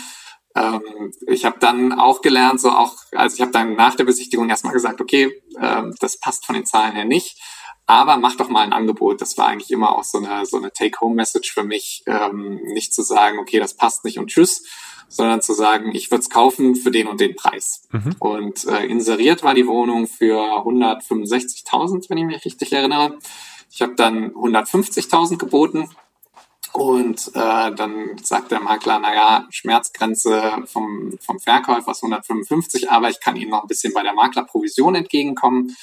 ähm, 0.54 1.12
ich 1.26 1.44
habe 1.44 1.58
dann 1.60 1.92
auch 1.92 2.22
gelernt, 2.22 2.60
so 2.60 2.70
auch, 2.70 2.96
also 3.12 3.34
ich 3.34 3.40
habe 3.40 3.52
dann 3.52 3.76
nach 3.76 3.94
der 3.94 4.04
Besichtigung 4.04 4.48
erstmal 4.48 4.72
gesagt, 4.72 5.00
okay, 5.00 5.42
ähm, 5.60 5.94
das 6.00 6.18
passt 6.18 6.46
von 6.46 6.54
den 6.54 6.66
Zahlen 6.66 6.94
her 6.94 7.04
nicht, 7.04 7.40
aber 7.86 8.16
mach 8.16 8.36
doch 8.36 8.48
mal 8.48 8.62
ein 8.62 8.72
Angebot. 8.72 9.20
Das 9.20 9.36
war 9.38 9.46
eigentlich 9.46 9.70
immer 9.70 9.96
auch 9.96 10.04
so 10.04 10.18
eine, 10.18 10.46
so 10.46 10.56
eine 10.56 10.72
Take-Home-Message 10.72 11.52
für 11.52 11.64
mich, 11.64 12.02
ähm, 12.06 12.60
nicht 12.64 12.94
zu 12.94 13.02
sagen, 13.02 13.38
okay, 13.38 13.58
das 13.58 13.74
passt 13.74 14.04
nicht 14.04 14.18
und 14.18 14.28
tschüss, 14.28 14.64
sondern 15.08 15.42
zu 15.42 15.54
sagen, 15.54 15.94
ich 15.94 16.10
würde 16.10 16.22
es 16.22 16.30
kaufen 16.30 16.76
für 16.76 16.90
den 16.90 17.08
und 17.08 17.20
den 17.20 17.34
Preis. 17.34 17.88
Mhm. 17.90 18.16
Und 18.18 18.64
äh, 18.66 18.86
inseriert 18.86 19.42
war 19.42 19.54
die 19.54 19.66
Wohnung 19.66 20.06
für 20.06 20.40
165.000, 20.64 22.08
wenn 22.08 22.18
ich 22.18 22.24
mich 22.24 22.44
richtig 22.44 22.72
erinnere. 22.72 23.18
Ich 23.72 23.82
habe 23.82 23.94
dann 23.94 24.32
150.000 24.32 25.36
geboten 25.36 25.90
und 26.72 27.28
äh, 27.34 27.74
dann 27.74 28.16
sagt 28.22 28.50
der 28.50 28.60
Makler, 28.60 28.98
naja, 28.98 29.46
Schmerzgrenze 29.50 30.62
vom, 30.66 31.18
vom 31.20 31.40
Verkäufer 31.40 31.90
ist 31.90 32.02
155, 32.02 32.90
aber 32.90 33.10
ich 33.10 33.20
kann 33.20 33.36
Ihnen 33.36 33.50
noch 33.50 33.62
ein 33.62 33.68
bisschen 33.68 33.92
bei 33.92 34.02
der 34.02 34.14
Maklerprovision 34.14 34.94
entgegenkommen, 34.94 35.76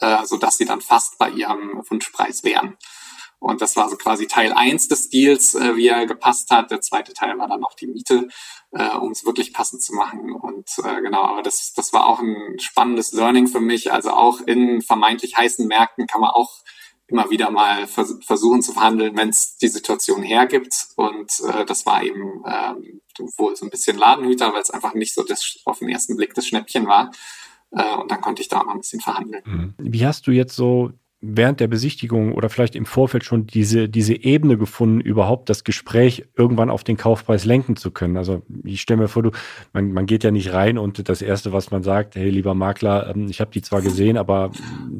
äh, 0.00 0.24
sodass 0.24 0.56
Sie 0.56 0.64
dann 0.64 0.80
fast 0.80 1.18
bei 1.18 1.30
Ihrem 1.30 1.82
Wunschpreis 1.88 2.44
wären. 2.44 2.76
Und 3.42 3.60
das 3.60 3.74
war 3.74 3.88
so 3.88 3.96
quasi 3.96 4.28
Teil 4.28 4.52
eins 4.52 4.86
des 4.86 5.10
Deals, 5.10 5.56
äh, 5.56 5.74
wie 5.74 5.88
er 5.88 6.06
gepasst 6.06 6.50
hat. 6.50 6.70
Der 6.70 6.80
zweite 6.80 7.12
Teil 7.12 7.36
war 7.38 7.48
dann 7.48 7.60
noch 7.60 7.74
die 7.74 7.88
Miete, 7.88 8.28
äh, 8.70 8.90
um 8.90 9.10
es 9.10 9.24
wirklich 9.24 9.52
passend 9.52 9.82
zu 9.82 9.94
machen. 9.94 10.32
Und 10.32 10.70
äh, 10.84 11.02
genau, 11.02 11.22
aber 11.22 11.42
das, 11.42 11.72
das 11.74 11.92
war 11.92 12.06
auch 12.06 12.20
ein 12.20 12.60
spannendes 12.60 13.12
Learning 13.12 13.48
für 13.48 13.60
mich. 13.60 13.92
Also 13.92 14.10
auch 14.10 14.40
in 14.40 14.80
vermeintlich 14.80 15.36
heißen 15.36 15.66
Märkten 15.66 16.06
kann 16.06 16.20
man 16.20 16.30
auch 16.30 16.62
immer 17.12 17.30
wieder 17.30 17.50
mal 17.50 17.86
vers 17.86 18.18
versuchen 18.22 18.62
zu 18.62 18.72
verhandeln, 18.72 19.16
wenn 19.16 19.28
es 19.28 19.56
die 19.58 19.68
Situation 19.68 20.22
hergibt. 20.22 20.88
Und 20.96 21.40
äh, 21.48 21.64
das 21.64 21.86
war 21.86 22.02
eben 22.02 22.42
ähm, 22.46 23.00
wohl 23.36 23.54
so 23.54 23.66
ein 23.66 23.70
bisschen 23.70 23.98
Ladenhüter, 23.98 24.52
weil 24.52 24.62
es 24.62 24.70
einfach 24.70 24.94
nicht 24.94 25.14
so 25.14 25.22
das, 25.22 25.60
auf 25.64 25.78
den 25.78 25.90
ersten 25.90 26.16
Blick 26.16 26.34
das 26.34 26.46
Schnäppchen 26.46 26.86
war. 26.86 27.12
Äh, 27.70 27.96
und 27.96 28.10
dann 28.10 28.20
konnte 28.20 28.42
ich 28.42 28.48
da 28.48 28.60
auch 28.60 28.66
mal 28.66 28.72
ein 28.72 28.80
bisschen 28.80 29.00
verhandeln. 29.00 29.42
Mhm. 29.44 29.74
Wie 29.78 30.06
hast 30.06 30.26
du 30.26 30.30
jetzt 30.30 30.56
so 30.56 30.90
während 31.22 31.60
der 31.60 31.68
Besichtigung 31.68 32.34
oder 32.34 32.50
vielleicht 32.50 32.74
im 32.74 32.84
Vorfeld 32.84 33.24
schon 33.24 33.46
diese, 33.46 33.88
diese 33.88 34.14
Ebene 34.14 34.58
gefunden, 34.58 35.00
überhaupt 35.00 35.48
das 35.48 35.62
Gespräch 35.62 36.24
irgendwann 36.36 36.68
auf 36.68 36.82
den 36.82 36.96
Kaufpreis 36.96 37.44
lenken 37.44 37.76
zu 37.76 37.92
können? 37.92 38.16
Also 38.16 38.42
ich 38.64 38.80
stelle 38.80 39.00
mir 39.00 39.08
vor, 39.08 39.22
du, 39.22 39.30
man, 39.72 39.92
man 39.92 40.06
geht 40.06 40.24
ja 40.24 40.32
nicht 40.32 40.52
rein 40.52 40.78
und 40.78 41.08
das 41.08 41.22
Erste, 41.22 41.52
was 41.52 41.70
man 41.70 41.84
sagt, 41.84 42.16
hey 42.16 42.28
lieber 42.28 42.54
Makler, 42.54 43.14
ähm, 43.14 43.28
ich 43.28 43.40
habe 43.40 43.52
die 43.52 43.62
zwar 43.62 43.80
gesehen, 43.80 44.16
aber 44.16 44.50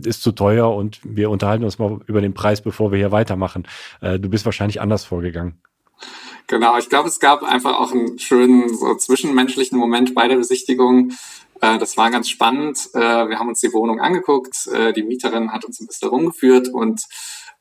ist 0.04 0.22
zu 0.22 0.30
teuer 0.30 0.72
und 0.72 1.00
wir 1.02 1.28
unterhalten 1.28 1.64
uns 1.64 1.80
mal 1.80 1.98
über 2.06 2.20
den 2.20 2.34
Preis, 2.34 2.62
bevor 2.62 2.92
wir 2.92 2.98
hier 2.98 3.12
weitermachen. 3.12 3.66
Äh, 4.00 4.20
du 4.20 4.28
bist 4.28 4.44
wahrscheinlich 4.44 4.80
anders 4.80 5.04
vorgegangen. 5.04 5.60
Genau, 6.46 6.76
ich 6.78 6.88
glaube, 6.88 7.08
es 7.08 7.18
gab 7.18 7.42
einfach 7.42 7.78
auch 7.78 7.92
einen 7.92 8.18
schönen 8.18 8.74
so 8.74 8.94
zwischenmenschlichen 8.94 9.78
Moment 9.78 10.14
bei 10.14 10.28
der 10.28 10.36
Besichtigung. 10.36 11.12
Äh, 11.62 11.78
das 11.78 11.96
war 11.96 12.10
ganz 12.10 12.28
spannend. 12.28 12.90
Äh, 12.92 12.98
wir 12.98 13.38
haben 13.38 13.48
uns 13.48 13.60
die 13.60 13.72
Wohnung 13.72 14.00
angeguckt. 14.00 14.66
Äh, 14.66 14.92
die 14.92 15.04
Mieterin 15.04 15.52
hat 15.52 15.64
uns 15.64 15.80
ein 15.80 15.86
bisschen 15.86 16.08
rumgeführt 16.08 16.68
und 16.68 17.06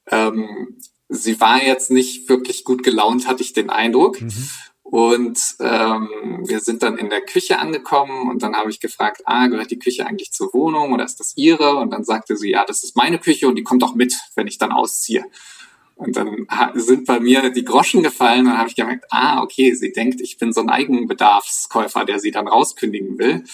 ähm, 0.09 0.79
sie 1.07 1.39
war 1.39 1.63
jetzt 1.63 1.91
nicht 1.91 2.27
wirklich 2.27 2.65
gut 2.65 2.83
gelaunt, 2.83 3.27
hatte 3.27 3.43
ich 3.43 3.53
den 3.53 3.69
Eindruck. 3.69 4.19
Mhm. 4.19 4.49
Und 4.83 5.39
ähm, 5.61 6.43
wir 6.45 6.59
sind 6.59 6.83
dann 6.83 6.97
in 6.97 7.09
der 7.09 7.21
Küche 7.21 7.59
angekommen 7.59 8.29
und 8.29 8.43
dann 8.43 8.55
habe 8.55 8.71
ich 8.71 8.81
gefragt, 8.81 9.21
ah, 9.25 9.47
gehört 9.47 9.71
die 9.71 9.79
Küche 9.79 10.05
eigentlich 10.05 10.31
zur 10.31 10.53
Wohnung 10.53 10.91
oder 10.91 11.05
ist 11.05 11.19
das 11.19 11.37
ihre? 11.37 11.77
Und 11.77 11.91
dann 11.91 12.03
sagte 12.03 12.35
sie, 12.35 12.49
ja, 12.49 12.65
das 12.65 12.83
ist 12.83 12.97
meine 12.97 13.19
Küche 13.19 13.47
und 13.47 13.55
die 13.55 13.63
kommt 13.63 13.83
auch 13.85 13.95
mit, 13.95 14.19
wenn 14.35 14.47
ich 14.47 14.57
dann 14.57 14.73
ausziehe. 14.73 15.23
Und 15.95 16.17
dann 16.17 16.47
sind 16.73 17.05
bei 17.05 17.19
mir 17.19 17.51
die 17.51 17.63
Groschen 17.63 18.01
gefallen 18.03 18.47
und 18.47 18.57
habe 18.57 18.67
ich 18.67 18.75
gemerkt, 18.75 19.05
ah, 19.11 19.43
okay, 19.43 19.75
sie 19.75 19.93
denkt, 19.93 20.19
ich 20.19 20.39
bin 20.39 20.51
so 20.51 20.59
ein 20.59 20.69
Eigenbedarfskäufer, 20.69 22.03
der 22.03 22.19
sie 22.19 22.31
dann 22.31 22.47
rauskündigen 22.47 23.17
will 23.19 23.45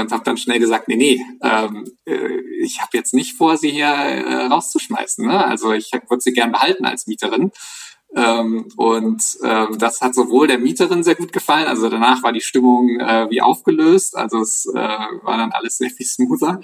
und 0.00 0.12
habe 0.12 0.24
dann 0.24 0.36
schnell 0.36 0.58
gesagt, 0.58 0.88
nee, 0.88 0.96
nee, 0.96 1.20
ähm, 1.42 1.84
äh, 2.04 2.40
ich 2.62 2.80
habe 2.80 2.90
jetzt 2.94 3.14
nicht 3.14 3.36
vor, 3.36 3.56
sie 3.56 3.70
hier 3.70 3.86
äh, 3.86 4.46
rauszuschmeißen. 4.46 5.26
Ne? 5.26 5.44
Also 5.44 5.72
ich 5.72 5.90
würde 5.92 6.20
sie 6.20 6.32
gern 6.32 6.52
behalten 6.52 6.84
als 6.84 7.06
Mieterin. 7.06 7.50
Ähm, 8.16 8.68
und 8.76 9.22
ähm, 9.42 9.76
das 9.78 10.00
hat 10.00 10.14
sowohl 10.14 10.46
der 10.46 10.58
Mieterin 10.58 11.02
sehr 11.02 11.16
gut 11.16 11.32
gefallen, 11.32 11.66
also 11.66 11.88
danach 11.88 12.22
war 12.22 12.32
die 12.32 12.40
Stimmung 12.40 13.00
äh, 13.00 13.26
wie 13.28 13.42
aufgelöst, 13.42 14.16
also 14.16 14.38
es 14.38 14.66
äh, 14.72 14.78
war 14.78 15.36
dann 15.36 15.50
alles 15.50 15.78
sehr 15.78 15.90
viel 15.90 16.06
smoother. 16.06 16.60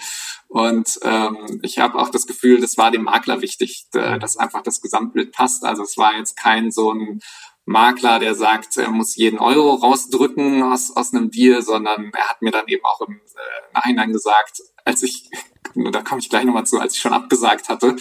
Und 0.46 1.00
ähm, 1.02 1.60
ich 1.62 1.80
habe 1.80 1.98
auch 1.98 2.10
das 2.10 2.28
Gefühl, 2.28 2.60
das 2.60 2.78
war 2.78 2.92
dem 2.92 3.02
Makler 3.02 3.42
wichtig, 3.42 3.86
äh, 3.94 4.20
dass 4.20 4.36
einfach 4.36 4.62
das 4.62 4.80
Gesamtbild 4.80 5.32
passt. 5.32 5.64
Also 5.64 5.82
es 5.82 5.96
war 5.96 6.16
jetzt 6.16 6.36
kein 6.36 6.70
so 6.70 6.92
ein 6.92 7.20
Makler, 7.64 8.18
der 8.18 8.34
sagt, 8.34 8.76
er 8.76 8.90
muss 8.90 9.16
jeden 9.16 9.38
Euro 9.38 9.74
rausdrücken 9.74 10.62
aus, 10.62 10.94
aus 10.96 11.14
einem 11.14 11.30
Deal, 11.30 11.62
sondern 11.62 12.10
er 12.12 12.28
hat 12.28 12.42
mir 12.42 12.50
dann 12.50 12.66
eben 12.66 12.84
auch 12.84 13.00
im 13.02 13.14
äh, 13.14 13.74
Nachhinein 13.74 14.12
gesagt, 14.12 14.62
als 14.84 15.02
ich, 15.02 15.30
da 15.74 16.02
komme 16.02 16.20
ich 16.20 16.28
gleich 16.28 16.44
nochmal 16.44 16.66
zu, 16.66 16.78
als 16.78 16.94
ich 16.94 17.00
schon 17.00 17.12
abgesagt 17.12 17.68
hatte, 17.68 17.96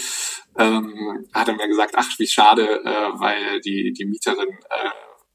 ähm, 0.58 1.28
hat 1.34 1.48
er 1.48 1.56
mir 1.56 1.68
gesagt, 1.68 1.94
ach, 1.98 2.10
wie 2.18 2.28
schade, 2.28 2.84
äh, 2.84 3.20
weil 3.20 3.62
die, 3.62 3.94
die 3.94 4.06
Mieterin 4.06 4.50
äh, 4.50 4.90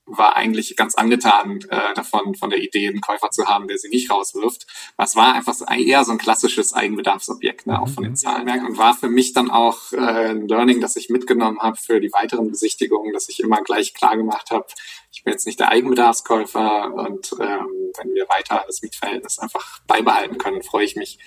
war 0.06 0.36
eigentlich 0.36 0.76
ganz 0.76 0.94
angetan 0.94 1.60
äh, 1.70 1.94
davon, 1.94 2.34
von 2.34 2.50
der 2.50 2.62
Idee, 2.62 2.88
einen 2.88 3.00
Käufer 3.00 3.30
zu 3.30 3.46
haben, 3.46 3.68
der 3.68 3.78
sie 3.78 3.88
nicht 3.88 4.10
rauswirft. 4.10 4.66
Was 4.96 5.16
war 5.16 5.34
einfach 5.34 5.54
eher 5.76 6.04
so 6.04 6.12
ein 6.12 6.18
klassisches 6.18 6.74
Eigenbedarfsobjekt, 6.74 7.66
ne, 7.66 7.80
auch 7.80 7.88
von 7.88 8.02
den 8.02 8.12
mhm. 8.12 8.16
Zahlenwerken. 8.16 8.66
Und 8.66 8.78
war 8.78 8.94
für 8.94 9.08
mich 9.08 9.32
dann 9.32 9.50
auch 9.50 9.92
äh, 9.92 10.30
ein 10.30 10.46
Learning, 10.48 10.80
das 10.80 10.96
ich 10.96 11.08
mitgenommen 11.08 11.58
habe 11.60 11.76
für 11.76 12.00
die 12.00 12.12
weiteren 12.12 12.50
Besichtigungen, 12.50 13.12
dass 13.12 13.28
ich 13.28 13.40
immer 13.40 13.62
gleich 13.62 13.94
klar 13.94 14.16
gemacht 14.16 14.50
habe, 14.50 14.66
ich 15.14 15.22
bin 15.22 15.32
jetzt 15.32 15.46
nicht 15.46 15.60
der 15.60 15.70
Eigenbedarfskäufer 15.70 16.92
und 16.92 17.32
ähm, 17.40 17.68
wenn 17.96 18.14
wir 18.14 18.28
weiter 18.28 18.64
das 18.66 18.82
Mietverhältnis 18.82 19.38
einfach 19.38 19.78
beibehalten 19.86 20.38
können, 20.38 20.62
freue 20.62 20.84
ich 20.84 20.96
mich. 20.96 21.18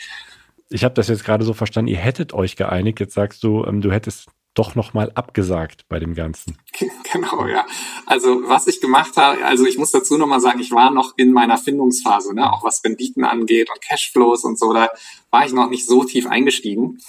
Ich 0.70 0.84
habe 0.84 0.94
das 0.94 1.08
jetzt 1.08 1.24
gerade 1.24 1.46
so 1.46 1.54
verstanden, 1.54 1.90
ihr 1.90 1.98
hättet 1.98 2.34
euch 2.34 2.58
geeinigt. 2.58 3.00
Jetzt 3.00 3.14
sagst 3.14 3.44
du, 3.44 3.64
ähm, 3.64 3.80
du 3.80 3.92
hättest 3.92 4.28
doch 4.58 4.76
nochmal 4.76 5.12
abgesagt 5.14 5.88
bei 5.88 6.00
dem 6.00 6.14
Ganzen. 6.14 6.58
Genau, 7.14 7.48
ja. 7.48 7.66
Also 8.06 8.42
was 8.48 8.68
ich 8.68 8.82
gemacht 8.82 9.16
habe, 9.16 9.44
also 9.46 9.66
ich 9.66 9.78
muss 9.78 9.92
dazu 9.92 10.18
nochmal 10.18 10.42
sagen, 10.42 10.60
ich 10.60 10.72
war 10.72 10.92
noch 10.92 11.14
in 11.16 11.32
meiner 11.32 11.58
Findungsphase, 11.58 12.36
ne? 12.36 12.52
auch 12.52 12.64
was 12.64 12.84
Renditen 12.84 13.24
angeht 13.24 13.70
und 13.70 13.82
Cashflows 13.82 14.44
und 14.44 14.60
so, 14.60 14.74
da 14.74 14.90
war 15.32 15.46
ich 15.46 15.54
noch 15.54 15.70
nicht 15.70 15.88
so 15.88 16.04
tief 16.04 16.28
eingestiegen. 16.28 17.00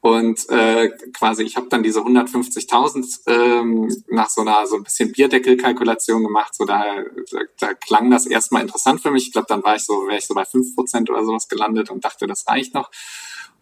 Und 0.00 0.48
äh, 0.48 0.90
quasi, 1.12 1.44
ich 1.44 1.56
habe 1.56 1.68
dann 1.68 1.84
diese 1.84 2.00
150.000 2.00 3.20
ähm, 3.28 3.88
nach 4.08 4.30
so 4.30 4.40
einer 4.40 4.66
so 4.66 4.74
ein 4.74 4.82
bisschen 4.82 5.12
Bierdeckelkalkulation 5.12 6.24
gemacht. 6.24 6.56
So 6.56 6.64
da, 6.64 7.04
da, 7.30 7.38
da 7.60 7.74
klang 7.74 8.10
das 8.10 8.26
erstmal 8.26 8.62
interessant 8.62 9.00
für 9.00 9.12
mich. 9.12 9.26
Ich 9.26 9.32
glaube, 9.32 9.46
dann 9.48 9.62
war 9.62 9.76
ich 9.76 9.84
so, 9.84 10.08
wäre 10.08 10.18
ich 10.18 10.26
so 10.26 10.34
bei 10.34 10.42
5% 10.42 11.08
oder 11.08 11.24
sowas 11.24 11.46
gelandet 11.46 11.90
und 11.90 12.04
dachte, 12.04 12.26
das 12.26 12.48
reicht 12.48 12.74
noch. 12.74 12.90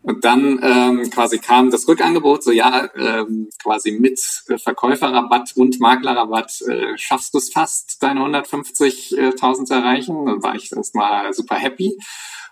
Und 0.03 0.25
dann 0.25 0.59
ähm, 0.63 1.11
quasi 1.11 1.39
kam 1.39 1.71
das 1.71 1.87
Rückangebot, 1.87 2.43
so 2.43 2.53
ja, 2.53 2.89
ähm, 2.97 3.51
quasi 3.63 3.93
mit 3.93 4.19
äh, 4.49 4.57
Verkäuferrabatt 4.57 5.53
und 5.57 5.79
Maklerrabatt 5.79 6.63
äh, 6.63 6.97
schaffst 6.97 7.35
du 7.35 7.39
es 7.39 7.53
fast, 7.53 8.03
deine 8.03 8.21
150.000 8.21 9.65
zu 9.65 9.75
erreichen. 9.75 10.25
Dann 10.25 10.43
war 10.43 10.55
ich 10.55 10.73
erstmal 10.73 11.35
super 11.35 11.57
happy 11.57 11.99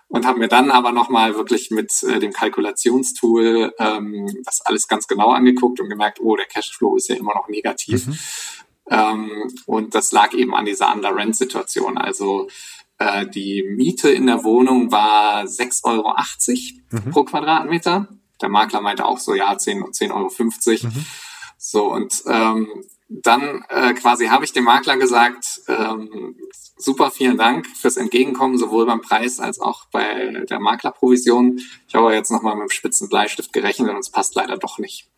und 0.09 0.25
habe 0.25 0.39
mir 0.39 0.47
dann 0.47 0.69
aber 0.69 0.91
nochmal 0.91 1.35
wirklich 1.35 1.71
mit 1.71 2.03
äh, 2.03 2.19
dem 2.19 2.33
Kalkulationstool 2.33 3.73
ähm, 3.79 4.27
das 4.43 4.61
alles 4.61 4.87
ganz 4.87 5.07
genau 5.07 5.29
angeguckt 5.29 5.79
und 5.79 5.89
gemerkt, 5.89 6.19
oh, 6.19 6.35
der 6.35 6.47
Cashflow 6.47 6.97
ist 6.97 7.09
ja 7.09 7.15
immer 7.15 7.33
noch 7.33 7.47
negativ. 7.47 8.07
Mhm. 8.07 8.19
Ähm, 8.89 9.53
und 9.65 9.95
das 9.95 10.11
lag 10.11 10.33
eben 10.33 10.55
an 10.55 10.65
dieser 10.65 10.91
Under-Rent-Situation. 10.93 11.97
Also 11.97 12.47
äh, 12.99 13.25
die 13.27 13.63
Miete 13.63 14.09
in 14.09 14.27
der 14.27 14.43
Wohnung 14.43 14.91
war 14.91 15.43
6,80 15.43 15.83
Euro 15.83 16.13
mhm. 16.91 17.11
pro 17.11 17.23
Quadratmeter. 17.23 18.07
Der 18.41 18.49
Makler 18.49 18.81
meinte 18.81 19.05
auch 19.05 19.19
so, 19.19 19.33
ja, 19.33 19.57
10, 19.57 19.83
10,50 19.83 20.11
Euro. 20.13 20.87
Mhm. 20.87 21.05
So, 21.57 21.91
und 21.91 22.23
ähm, 22.27 22.67
dann 23.09 23.65
äh, 23.69 23.93
quasi 23.95 24.27
habe 24.27 24.45
ich 24.45 24.53
dem 24.53 24.65
Makler 24.65 24.97
gesagt, 24.97 25.61
ähm, 25.67 26.35
super, 26.77 27.09
vielen 27.09 27.37
Dank 27.37 27.65
fürs 27.65 27.97
Entgegenkommen, 27.97 28.57
sowohl 28.57 28.85
beim 28.85 29.01
Preis 29.01 29.39
als 29.39 29.59
auch 29.59 29.85
bei 29.91 30.45
der 30.47 30.59
Maklerprovision. 30.59 31.59
Ich 31.87 31.95
habe 31.95 32.13
jetzt 32.13 32.31
nochmal 32.31 32.55
mit 32.55 32.69
dem 32.69 32.69
spitzen 32.69 33.09
Bleistift 33.09 33.51
gerechnet 33.51 33.89
und 33.89 33.97
es 33.97 34.11
passt 34.11 34.35
leider 34.35 34.57
doch 34.57 34.77
nicht. 34.77 35.09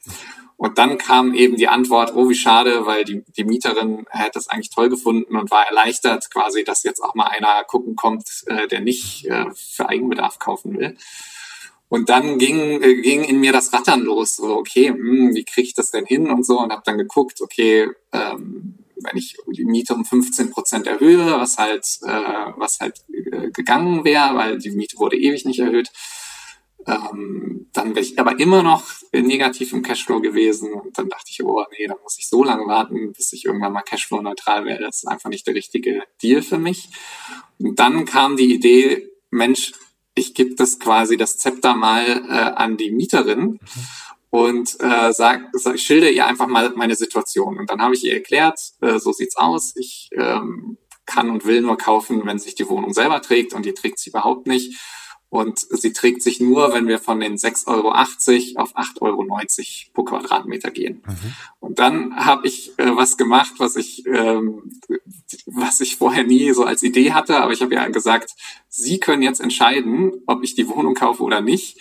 Und 0.56 0.78
dann 0.78 0.98
kam 0.98 1.34
eben 1.34 1.58
die 1.58 1.68
Antwort, 1.68 2.14
oh, 2.16 2.30
wie 2.30 2.36
schade, 2.36 2.86
weil 2.86 3.04
die, 3.04 3.24
die 3.36 3.44
Mieterin 3.44 4.06
hätte 4.10 4.40
es 4.40 4.48
eigentlich 4.48 4.70
toll 4.70 4.90
gefunden 4.90 5.36
und 5.36 5.52
war 5.52 5.68
erleichtert 5.68 6.30
quasi, 6.32 6.64
dass 6.64 6.84
jetzt 6.84 7.04
auch 7.04 7.16
mal 7.16 7.26
einer 7.26 7.64
gucken 7.66 7.96
kommt, 7.96 8.44
äh, 8.46 8.68
der 8.68 8.80
nicht 8.80 9.26
äh, 9.26 9.48
für 9.54 9.90
Eigenbedarf 9.90 10.40
kaufen 10.40 10.78
will. 10.78 10.98
Und 11.92 12.08
dann 12.08 12.38
ging, 12.38 12.82
äh, 12.82 13.02
ging 13.02 13.26
in 13.26 13.42
mir 13.42 13.52
das 13.52 13.74
Rattern 13.74 14.00
los. 14.00 14.38
So, 14.38 14.56
okay, 14.56 14.88
hm, 14.88 15.36
wie 15.36 15.44
kriege 15.44 15.68
ich 15.68 15.74
das 15.74 15.92
denn 15.92 16.06
hin 16.06 16.32
und 16.32 16.46
so 16.46 16.58
und 16.58 16.72
habe 16.72 16.84
dann 16.86 16.98
geguckt, 16.98 17.42
okay, 17.42 17.90
ähm, 18.14 18.76
wenn 18.96 19.18
ich 19.18 19.36
die 19.48 19.66
Miete 19.66 19.94
um 19.94 20.06
15 20.06 20.52
Prozent 20.52 20.88
erhöhe, 20.88 21.34
was 21.38 21.58
halt, 21.58 21.86
äh, 22.04 22.54
was 22.56 22.80
halt 22.80 23.04
äh, 23.12 23.52
gegangen 23.52 24.06
wäre, 24.06 24.36
weil 24.36 24.58
die 24.58 24.72
Miete 24.72 25.00
wurde 25.00 25.18
ewig 25.18 25.44
nicht 25.44 25.60
erhöht, 25.60 25.92
ähm, 26.88 27.68
dann 27.74 27.90
wäre 27.90 28.06
ich 28.06 28.18
aber 28.18 28.40
immer 28.40 28.64
noch 28.64 28.86
negativ 29.12 29.74
im 29.74 29.84
Cashflow 29.84 30.22
gewesen 30.22 30.72
und 30.72 30.98
dann 30.98 31.10
dachte 31.10 31.28
ich, 31.30 31.44
oh 31.44 31.66
nee, 31.78 31.88
dann 31.88 31.98
muss 32.04 32.18
ich 32.18 32.30
so 32.30 32.46
lange 32.46 32.68
warten, 32.68 33.12
bis 33.12 33.34
ich 33.34 33.44
irgendwann 33.44 33.74
mal 33.74 33.82
Cashflow-neutral 33.82 34.64
werde. 34.64 34.86
Das 34.86 35.00
ist 35.00 35.08
einfach 35.10 35.30
nicht 35.30 35.46
der 35.46 35.56
richtige 35.56 36.04
Deal 36.24 36.42
für 36.42 36.58
mich. 36.58 36.88
Und 37.60 37.78
dann 37.80 38.06
kam 38.06 38.38
die 38.38 38.54
Idee, 38.54 39.10
Mensch, 39.30 39.74
ich 40.16 40.34
gebe 40.34 40.56
das 40.56 40.80
quasi 40.80 41.18
das 41.18 41.38
Zepter 41.38 41.76
mal 41.76 42.06
äh, 42.06 42.32
an 42.32 42.78
die 42.78 42.92
Mieterin 42.92 43.60
und 44.30 44.78
äh, 44.80 45.12
sag, 45.12 45.50
sag, 45.54 45.80
schilder 45.80 46.10
ihr 46.10 46.26
einfach 46.26 46.48
mal 46.48 46.72
meine 46.76 46.96
Situation. 46.96 47.58
Und 47.58 47.70
dann 47.70 47.82
habe 47.82 47.96
ich 47.96 48.04
ihr 48.04 48.14
erklärt, 48.14 48.60
äh, 48.82 48.98
so 48.98 49.12
sieht's 49.12 49.36
aus. 49.36 49.74
Ich 49.76 50.10
ähm, 50.14 50.78
kann 51.06 51.30
und 51.30 51.46
will 51.46 51.62
nur 51.62 51.78
kaufen, 51.78 52.26
wenn 52.26 52.40
sich 52.40 52.56
die 52.56 52.70
Wohnung 52.70 52.94
selber 52.94 53.22
trägt 53.22 53.54
und 53.54 53.66
die 53.66 53.74
trägt 53.74 54.00
sie 54.00 54.10
überhaupt 54.10 54.48
nicht. 54.48 54.80
Und 55.32 55.60
sie 55.60 55.94
trägt 55.94 56.22
sich 56.22 56.42
nur, 56.42 56.74
wenn 56.74 56.90
wir 56.90 57.00
von 57.00 57.22
den 57.22 57.38
6,80 57.38 57.68
Euro 57.68 57.92
auf 57.92 58.76
8,90 58.76 59.00
Euro 59.00 59.26
pro 59.94 60.04
Quadratmeter 60.04 60.72
gehen. 60.72 61.02
Mhm. 61.08 61.34
Und 61.62 61.80
dann 61.80 62.18
habe 62.18 62.46
ich 62.48 62.78
äh, 62.78 62.98
was 62.98 63.16
gemacht, 63.16 63.54
was 63.58 63.78
ich, 63.78 64.06
ähm, 64.08 64.70
was 65.46 65.80
ich 65.80 65.96
vorher 65.96 66.26
nie 66.26 66.52
so 66.52 66.66
als 66.66 66.84
Idee 66.84 67.14
hatte. 67.14 67.38
Aber 67.38 67.54
ich 67.54 67.62
habe 67.62 67.74
ja 67.74 67.88
gesagt, 67.88 68.36
Sie 68.68 69.00
können 69.00 69.22
jetzt 69.22 69.40
entscheiden, 69.40 70.12
ob 70.28 70.44
ich 70.44 70.54
die 70.54 70.68
Wohnung 70.68 70.96
kaufe 70.96 71.24
oder 71.24 71.40
nicht. 71.40 71.80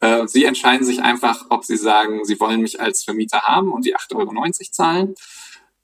Äh, 0.00 0.26
Sie 0.26 0.44
entscheiden 0.44 0.86
sich 0.86 1.02
einfach, 1.02 1.44
ob 1.50 1.66
Sie 1.66 1.76
sagen, 1.76 2.24
Sie 2.24 2.40
wollen 2.40 2.62
mich 2.62 2.80
als 2.80 3.04
Vermieter 3.04 3.42
haben 3.42 3.72
und 3.72 3.84
die 3.84 3.94
8,90 3.94 4.16
Euro 4.16 4.52
zahlen. 4.70 5.14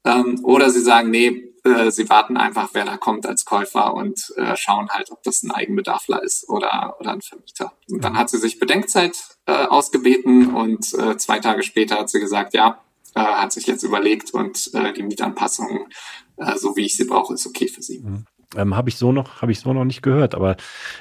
Ähm, 0.06 0.40
oder 0.44 0.70
Sie 0.70 0.80
sagen, 0.80 1.10
nee, 1.10 1.51
äh, 1.64 1.90
sie 1.90 2.08
warten 2.08 2.36
einfach, 2.36 2.70
wer 2.72 2.84
da 2.84 2.96
kommt 2.96 3.26
als 3.26 3.44
Käufer 3.44 3.94
und 3.94 4.32
äh, 4.36 4.56
schauen 4.56 4.88
halt, 4.90 5.10
ob 5.10 5.22
das 5.22 5.42
ein 5.42 5.50
Eigenbedarfler 5.50 6.22
ist 6.22 6.48
oder, 6.48 6.96
oder 6.98 7.12
ein 7.12 7.22
Vermieter. 7.22 7.72
Und 7.88 8.02
dann 8.04 8.16
hat 8.16 8.30
sie 8.30 8.38
sich 8.38 8.58
Bedenkzeit 8.58 9.16
äh, 9.46 9.66
ausgebeten 9.66 10.54
und 10.54 10.92
äh, 10.94 11.16
zwei 11.16 11.38
Tage 11.38 11.62
später 11.62 11.98
hat 11.98 12.10
sie 12.10 12.20
gesagt, 12.20 12.54
ja, 12.54 12.80
äh, 13.14 13.20
hat 13.20 13.52
sich 13.52 13.66
jetzt 13.66 13.82
überlegt 13.82 14.32
und 14.32 14.70
äh, 14.74 14.92
die 14.92 15.02
Mietanpassung, 15.02 15.88
äh, 16.36 16.56
so 16.56 16.76
wie 16.76 16.86
ich 16.86 16.96
sie 16.96 17.04
brauche, 17.04 17.34
ist 17.34 17.46
okay 17.46 17.68
für 17.68 17.82
sie. 17.82 18.00
Mhm. 18.00 18.26
Ähm, 18.54 18.76
habe 18.76 18.90
ich 18.90 18.96
so 18.96 19.12
noch, 19.12 19.40
habe 19.40 19.52
ich 19.52 19.60
so 19.60 19.72
noch 19.72 19.84
nicht 19.84 20.02
gehört, 20.02 20.34
aber 20.34 20.56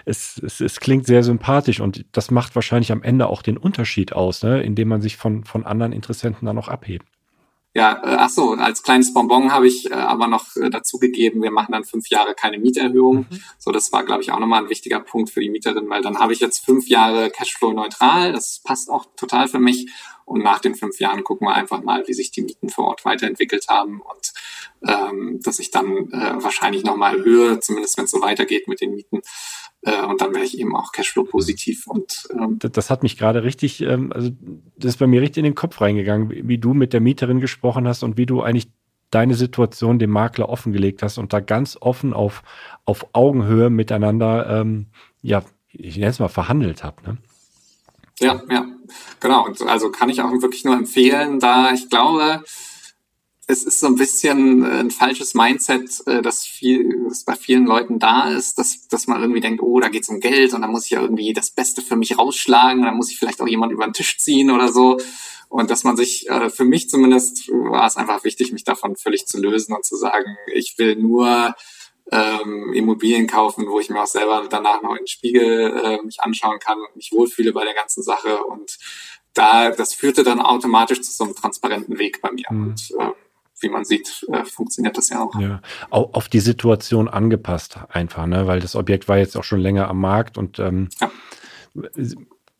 es, 0.05 0.41
es, 0.43 0.61
es 0.61 0.79
klingt 0.79 1.05
sehr 1.05 1.23
sympathisch 1.23 1.81
und 1.81 2.05
das 2.13 2.31
macht 2.31 2.55
wahrscheinlich 2.55 2.91
am 2.93 3.03
Ende 3.03 3.27
auch 3.27 3.41
den 3.41 3.57
Unterschied 3.57 4.13
aus, 4.13 4.43
ne, 4.43 4.61
indem 4.61 4.87
man 4.87 5.01
sich 5.01 5.17
von, 5.17 5.43
von 5.43 5.65
anderen 5.65 5.91
Interessenten 5.91 6.45
dann 6.45 6.55
noch 6.55 6.69
abhebt. 6.69 7.05
Ja, 7.73 7.93
äh, 8.03 8.17
ach 8.19 8.29
so, 8.29 8.51
als 8.51 8.83
kleines 8.83 9.13
Bonbon 9.13 9.53
habe 9.53 9.67
ich 9.67 9.89
äh, 9.89 9.93
aber 9.93 10.27
noch 10.27 10.55
äh, 10.57 10.69
dazu 10.69 10.99
gegeben, 10.99 11.41
wir 11.41 11.51
machen 11.51 11.71
dann 11.71 11.85
fünf 11.85 12.09
Jahre 12.09 12.35
keine 12.35 12.59
Mieterhöhung. 12.59 13.27
Mhm. 13.29 13.43
So, 13.57 13.71
das 13.71 13.93
war, 13.93 14.03
glaube 14.03 14.23
ich, 14.23 14.31
auch 14.31 14.39
nochmal 14.39 14.63
ein 14.63 14.69
wichtiger 14.69 14.99
Punkt 14.99 15.29
für 15.29 15.39
die 15.39 15.49
Mieterin, 15.49 15.89
weil 15.89 16.01
dann 16.01 16.19
habe 16.19 16.33
ich 16.33 16.41
jetzt 16.41 16.65
fünf 16.65 16.89
Jahre 16.89 17.29
Cashflow 17.29 17.71
neutral. 17.71 18.33
Das 18.33 18.61
passt 18.63 18.89
auch 18.89 19.05
total 19.15 19.47
für 19.47 19.59
mich. 19.59 19.89
Und 20.25 20.43
nach 20.43 20.59
den 20.59 20.75
fünf 20.75 20.99
Jahren 20.99 21.23
gucken 21.23 21.47
wir 21.47 21.55
einfach 21.55 21.81
mal, 21.81 22.07
wie 22.07 22.13
sich 22.13 22.31
die 22.31 22.41
Mieten 22.41 22.69
vor 22.69 22.85
Ort 22.85 23.03
weiterentwickelt 23.05 23.67
haben 23.69 24.01
und 24.01 24.33
ähm, 24.87 25.39
dass 25.43 25.59
ich 25.59 25.71
dann 25.71 26.09
äh, 26.11 26.43
wahrscheinlich 26.43 26.83
nochmal 26.83 27.17
erhöhe, 27.17 27.59
zumindest 27.59 27.97
wenn 27.97 28.05
es 28.05 28.11
so 28.11 28.21
weitergeht 28.21 28.67
mit 28.67 28.81
den 28.81 28.93
Mieten. 28.93 29.21
Äh, 29.83 30.05
und 30.05 30.21
dann 30.21 30.33
wäre 30.33 30.45
ich 30.45 30.59
eben 30.59 30.75
auch 30.75 30.91
Cashflow 30.91 31.23
positiv. 31.23 31.87
Und 31.87 32.27
ähm, 32.33 32.57
das, 32.59 32.71
das, 32.71 32.89
hat 32.89 33.03
mich 33.03 33.17
gerade 33.17 33.43
richtig, 33.43 33.81
ähm, 33.81 34.11
also 34.13 34.29
das 34.77 34.91
ist 34.93 34.97
bei 34.97 35.07
mir 35.07 35.21
richtig 35.21 35.39
in 35.39 35.45
den 35.45 35.55
Kopf 35.55 35.81
reingegangen, 35.81 36.29
wie, 36.29 36.47
wie 36.47 36.57
du 36.57 36.73
mit 36.73 36.93
der 36.93 37.01
Mieterin 37.01 37.39
gesprochen 37.39 37.87
hast 37.87 38.03
und 38.03 38.17
wie 38.17 38.25
du 38.25 38.41
eigentlich 38.41 38.69
deine 39.09 39.33
Situation 39.33 39.99
dem 39.99 40.11
Makler 40.11 40.49
offengelegt 40.49 41.03
hast 41.03 41.17
und 41.17 41.33
da 41.33 41.41
ganz 41.41 41.77
offen 41.79 42.13
auf, 42.13 42.43
auf 42.85 43.07
Augenhöhe 43.13 43.69
miteinander, 43.69 44.61
ähm, 44.61 44.87
ja, 45.21 45.43
ich 45.73 45.97
nenne 45.97 46.09
es 46.09 46.19
mal 46.19 46.29
verhandelt 46.29 46.83
habt. 46.83 47.05
Ne? 47.05 47.17
Ja, 48.19 48.41
ja, 48.49 48.65
genau. 49.19 49.45
Und 49.45 49.61
also 49.63 49.89
kann 49.89 50.09
ich 50.09 50.21
auch 50.21 50.31
wirklich 50.41 50.63
nur 50.63 50.75
empfehlen, 50.75 51.39
da 51.39 51.73
ich 51.73 51.89
glaube, 51.89 52.43
es 53.51 53.63
ist 53.63 53.79
so 53.79 53.87
ein 53.87 53.95
bisschen 53.95 54.63
äh, 54.63 54.79
ein 54.79 54.91
falsches 54.91 55.33
Mindset, 55.33 56.01
äh, 56.07 56.21
das, 56.21 56.45
viel, 56.45 57.05
das 57.09 57.23
bei 57.23 57.35
vielen 57.35 57.65
Leuten 57.65 57.99
da 57.99 58.29
ist, 58.29 58.57
dass, 58.57 58.87
dass 58.87 59.07
man 59.07 59.21
irgendwie 59.21 59.41
denkt, 59.41 59.61
oh, 59.61 59.79
da 59.79 59.89
geht's 59.89 60.09
um 60.09 60.19
Geld 60.19 60.53
und 60.53 60.61
da 60.61 60.67
muss 60.67 60.85
ich 60.85 60.91
ja 60.91 61.01
irgendwie 61.01 61.33
das 61.33 61.51
Beste 61.51 61.81
für 61.81 61.95
mich 61.95 62.17
rausschlagen, 62.17 62.83
da 62.83 62.91
muss 62.91 63.11
ich 63.11 63.19
vielleicht 63.19 63.41
auch 63.41 63.47
jemand 63.47 63.71
über 63.71 63.85
den 63.85 63.93
Tisch 63.93 64.17
ziehen 64.17 64.49
oder 64.51 64.71
so. 64.71 64.97
Und 65.49 65.69
dass 65.69 65.83
man 65.83 65.97
sich, 65.97 66.29
äh, 66.29 66.49
für 66.49 66.63
mich 66.63 66.89
zumindest, 66.89 67.49
war 67.49 67.85
es 67.85 67.97
einfach 67.97 68.23
wichtig, 68.23 68.53
mich 68.53 68.63
davon 68.63 68.95
völlig 68.95 69.25
zu 69.25 69.39
lösen 69.39 69.75
und 69.75 69.85
zu 69.85 69.97
sagen, 69.97 70.37
ich 70.53 70.77
will 70.77 70.95
nur 70.95 71.53
ähm, 72.09 72.71
Immobilien 72.73 73.27
kaufen, 73.27 73.67
wo 73.67 73.79
ich 73.79 73.89
mir 73.89 74.01
auch 74.01 74.07
selber 74.07 74.45
danach 74.49 74.81
noch 74.81 74.91
in 74.91 74.99
den 74.99 75.07
Spiegel 75.07 75.77
äh, 75.77 76.01
mich 76.03 76.21
anschauen 76.21 76.59
kann 76.59 76.79
und 76.79 76.95
mich 76.95 77.11
wohlfühle 77.11 77.51
bei 77.51 77.65
der 77.65 77.73
ganzen 77.73 78.01
Sache. 78.01 78.43
Und 78.45 78.77
da, 79.33 79.71
das 79.71 79.93
führte 79.93 80.23
dann 80.23 80.41
automatisch 80.41 81.01
zu 81.01 81.11
so 81.11 81.23
einem 81.25 81.35
transparenten 81.35 81.97
Weg 81.99 82.21
bei 82.21 82.31
mir. 82.31 82.47
Mhm. 82.49 82.63
Und 82.63 82.91
äh, 82.99 83.11
wie 83.61 83.69
man 83.69 83.85
sieht, 83.85 84.25
äh, 84.31 84.43
funktioniert 84.45 84.97
das 84.97 85.09
ja 85.09 85.23
auch. 85.23 85.39
Ja, 85.39 85.61
auf 85.89 86.29
die 86.29 86.39
Situation 86.39 87.07
angepasst 87.07 87.79
einfach, 87.89 88.25
ne? 88.25 88.47
weil 88.47 88.59
das 88.59 88.75
Objekt 88.75 89.07
war 89.07 89.17
jetzt 89.17 89.37
auch 89.37 89.43
schon 89.43 89.59
länger 89.59 89.87
am 89.87 89.99
Markt 89.99 90.37
und 90.37 90.59
ähm, 90.59 90.89
ja. 90.99 91.11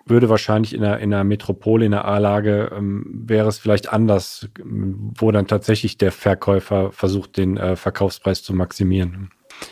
würde 0.05 0.29
wahrscheinlich 0.29 0.73
in 0.73 0.83
einer, 0.83 0.99
in 0.99 1.13
einer 1.13 1.23
Metropole, 1.23 1.85
in 1.85 1.93
einer 1.93 2.05
A-Lage, 2.05 2.71
ähm, 2.75 3.05
wäre 3.25 3.49
es 3.49 3.59
vielleicht 3.59 3.91
anders, 3.91 4.49
wo 4.63 5.31
dann 5.31 5.47
tatsächlich 5.47 5.97
der 5.97 6.11
Verkäufer 6.11 6.91
versucht, 6.91 7.37
den 7.37 7.57
äh, 7.57 7.75
Verkaufspreis 7.75 8.43
zu 8.43 8.53
maximieren. 8.53 9.31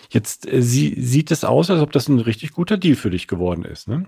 Jetzt 0.09 0.51
äh, 0.51 0.61
sie, 0.61 0.95
sieht 0.99 1.31
es 1.31 1.43
aus, 1.43 1.69
als 1.69 1.81
ob 1.81 1.91
das 1.91 2.07
ein 2.07 2.19
richtig 2.19 2.53
guter 2.53 2.77
Deal 2.77 2.95
für 2.95 3.09
dich 3.09 3.27
geworden 3.27 3.63
ist, 3.65 3.87
ne? 3.87 4.05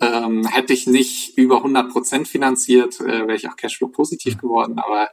Ähm, 0.00 0.46
hätte 0.46 0.72
ich 0.72 0.86
nicht 0.86 1.36
über 1.36 1.58
100 1.58 1.90
Prozent 1.90 2.26
finanziert, 2.26 3.00
äh, 3.00 3.26
wäre 3.26 3.36
ich 3.36 3.48
auch 3.48 3.56
Cashflow 3.56 3.88
positiv 3.88 4.38
geworden. 4.38 4.78
Aber 4.78 5.10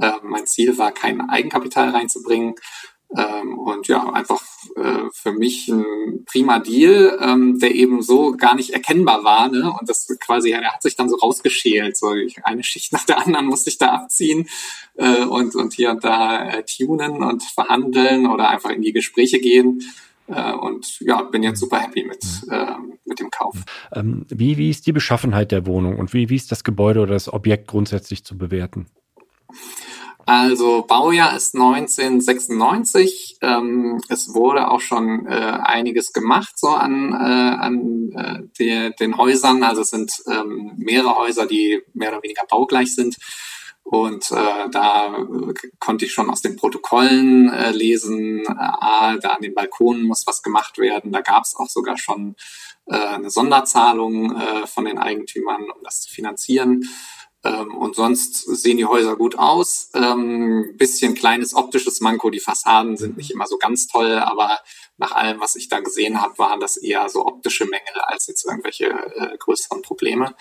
äh, 0.00 0.12
mein 0.22 0.46
Ziel 0.46 0.78
war, 0.78 0.92
kein 0.92 1.20
Eigenkapital 1.28 1.90
reinzubringen. 1.90 2.54
Ähm, 3.16 3.58
und 3.58 3.88
ja, 3.88 4.08
einfach 4.12 4.40
äh, 4.76 5.08
für 5.12 5.32
mich 5.32 5.66
ein 5.68 6.24
prima 6.26 6.60
Deal, 6.60 7.18
ähm, 7.20 7.58
der 7.58 7.74
eben 7.74 8.02
so 8.02 8.32
gar 8.36 8.54
nicht 8.54 8.70
erkennbar 8.70 9.24
war. 9.24 9.48
Ne? 9.48 9.72
Und 9.78 9.88
das 9.88 10.06
quasi, 10.20 10.50
er 10.50 10.72
hat 10.72 10.82
sich 10.82 10.94
dann 10.94 11.08
so 11.08 11.16
rausgeschält. 11.16 11.96
So 11.96 12.14
eine 12.44 12.62
Schicht 12.62 12.92
nach 12.92 13.04
der 13.04 13.18
anderen 13.18 13.46
musste 13.46 13.70
ich 13.70 13.78
da 13.78 13.94
abziehen 13.94 14.48
äh, 14.94 15.24
und, 15.24 15.56
und 15.56 15.72
hier 15.72 15.90
und 15.90 16.04
da 16.04 16.50
äh, 16.50 16.64
tunen 16.64 17.24
und 17.24 17.42
verhandeln 17.42 18.26
oder 18.26 18.48
einfach 18.48 18.70
in 18.70 18.82
die 18.82 18.92
Gespräche 18.92 19.40
gehen. 19.40 19.82
Äh, 20.30 20.52
und 20.52 21.00
ja, 21.00 21.22
bin 21.22 21.42
jetzt 21.42 21.60
super 21.60 21.78
happy 21.78 22.04
mit, 22.04 22.24
äh, 22.50 22.74
mit 23.04 23.18
dem 23.18 23.30
Kauf. 23.30 23.56
Ähm, 23.92 24.26
wie, 24.28 24.56
wie 24.56 24.70
ist 24.70 24.86
die 24.86 24.92
Beschaffenheit 24.92 25.52
der 25.52 25.66
Wohnung 25.66 25.98
und 25.98 26.12
wie, 26.14 26.28
wie 26.28 26.36
ist 26.36 26.52
das 26.52 26.64
Gebäude 26.64 27.00
oder 27.00 27.14
das 27.14 27.32
Objekt 27.32 27.66
grundsätzlich 27.66 28.24
zu 28.24 28.38
bewerten? 28.38 28.86
Also 30.26 30.84
Baujahr 30.86 31.34
ist 31.36 31.54
1996. 31.56 33.38
Ähm, 33.40 34.00
es 34.08 34.32
wurde 34.32 34.70
auch 34.70 34.80
schon 34.80 35.26
äh, 35.26 35.30
einiges 35.30 36.12
gemacht 36.12 36.52
so 36.56 36.68
an, 36.68 37.12
äh, 37.12 37.16
an 37.16 38.12
äh, 38.14 38.42
der, 38.58 38.90
den 38.90 39.16
Häusern. 39.16 39.64
Also 39.64 39.80
es 39.80 39.90
sind 39.90 40.12
ähm, 40.30 40.72
mehrere 40.76 41.16
Häuser, 41.16 41.46
die 41.46 41.80
mehr 41.94 42.12
oder 42.12 42.22
weniger 42.22 42.42
baugleich 42.48 42.94
sind. 42.94 43.16
Und 43.90 44.30
äh, 44.30 44.70
da 44.70 45.26
konnte 45.80 46.04
ich 46.04 46.12
schon 46.12 46.30
aus 46.30 46.42
den 46.42 46.54
Protokollen 46.54 47.52
äh, 47.52 47.72
lesen, 47.72 48.44
äh, 48.44 48.54
ah, 48.56 49.16
da 49.16 49.30
an 49.30 49.42
den 49.42 49.52
Balkonen 49.52 50.04
muss 50.04 50.28
was 50.28 50.44
gemacht 50.44 50.78
werden. 50.78 51.10
Da 51.10 51.22
gab 51.22 51.42
es 51.42 51.56
auch 51.56 51.68
sogar 51.68 51.98
schon 51.98 52.36
äh, 52.86 52.94
eine 52.94 53.30
Sonderzahlung 53.30 54.36
äh, 54.36 54.68
von 54.68 54.84
den 54.84 54.96
Eigentümern, 54.96 55.62
um 55.76 55.82
das 55.82 56.02
zu 56.02 56.10
finanzieren. 56.10 56.88
Ähm, 57.42 57.74
und 57.74 57.96
sonst 57.96 58.42
sehen 58.42 58.76
die 58.76 58.86
Häuser 58.86 59.16
gut 59.16 59.36
aus. 59.36 59.90
Ähm, 59.94 60.74
bisschen 60.76 61.16
kleines 61.16 61.52
optisches 61.52 62.00
Manko. 62.00 62.30
Die 62.30 62.38
Fassaden 62.38 62.96
sind 62.96 63.16
nicht 63.16 63.32
immer 63.32 63.48
so 63.48 63.58
ganz 63.58 63.88
toll, 63.88 64.18
aber 64.18 64.60
nach 64.98 65.12
allem, 65.12 65.40
was 65.40 65.56
ich 65.56 65.68
da 65.68 65.80
gesehen 65.80 66.20
habe, 66.20 66.38
waren 66.38 66.60
das 66.60 66.76
eher 66.76 67.08
so 67.08 67.26
optische 67.26 67.64
Mängel 67.64 68.00
als 68.02 68.28
jetzt 68.28 68.44
irgendwelche 68.44 68.86
äh, 68.86 69.36
größeren 69.36 69.82
Probleme. 69.82 70.36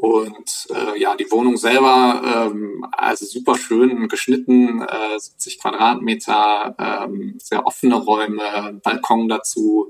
Und 0.00 0.68
äh, 0.72 1.00
ja, 1.00 1.16
die 1.16 1.28
Wohnung 1.28 1.56
selber, 1.56 2.22
ähm, 2.24 2.86
also 2.92 3.26
super 3.26 3.58
schön 3.58 4.06
geschnitten, 4.06 4.80
äh, 4.82 5.18
70 5.18 5.58
Quadratmeter, 5.58 6.76
ähm, 6.78 7.34
sehr 7.38 7.66
offene 7.66 7.96
Räume, 7.96 8.78
Balkon 8.84 9.28
dazu. 9.28 9.88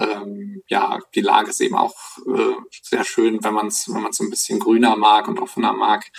Ähm, 0.00 0.62
ja, 0.66 0.98
die 1.14 1.20
Lage 1.20 1.50
ist 1.50 1.60
eben 1.60 1.76
auch 1.76 1.94
äh, 2.26 2.54
sehr 2.80 3.04
schön, 3.04 3.44
wenn 3.44 3.52
man 3.52 3.66
es 3.66 3.86
wenn 3.92 4.00
man 4.00 4.14
so 4.14 4.24
ein 4.24 4.30
bisschen 4.30 4.60
grüner 4.60 4.96
mag 4.96 5.28
und 5.28 5.38
offener 5.38 5.74
mag. 5.74 6.10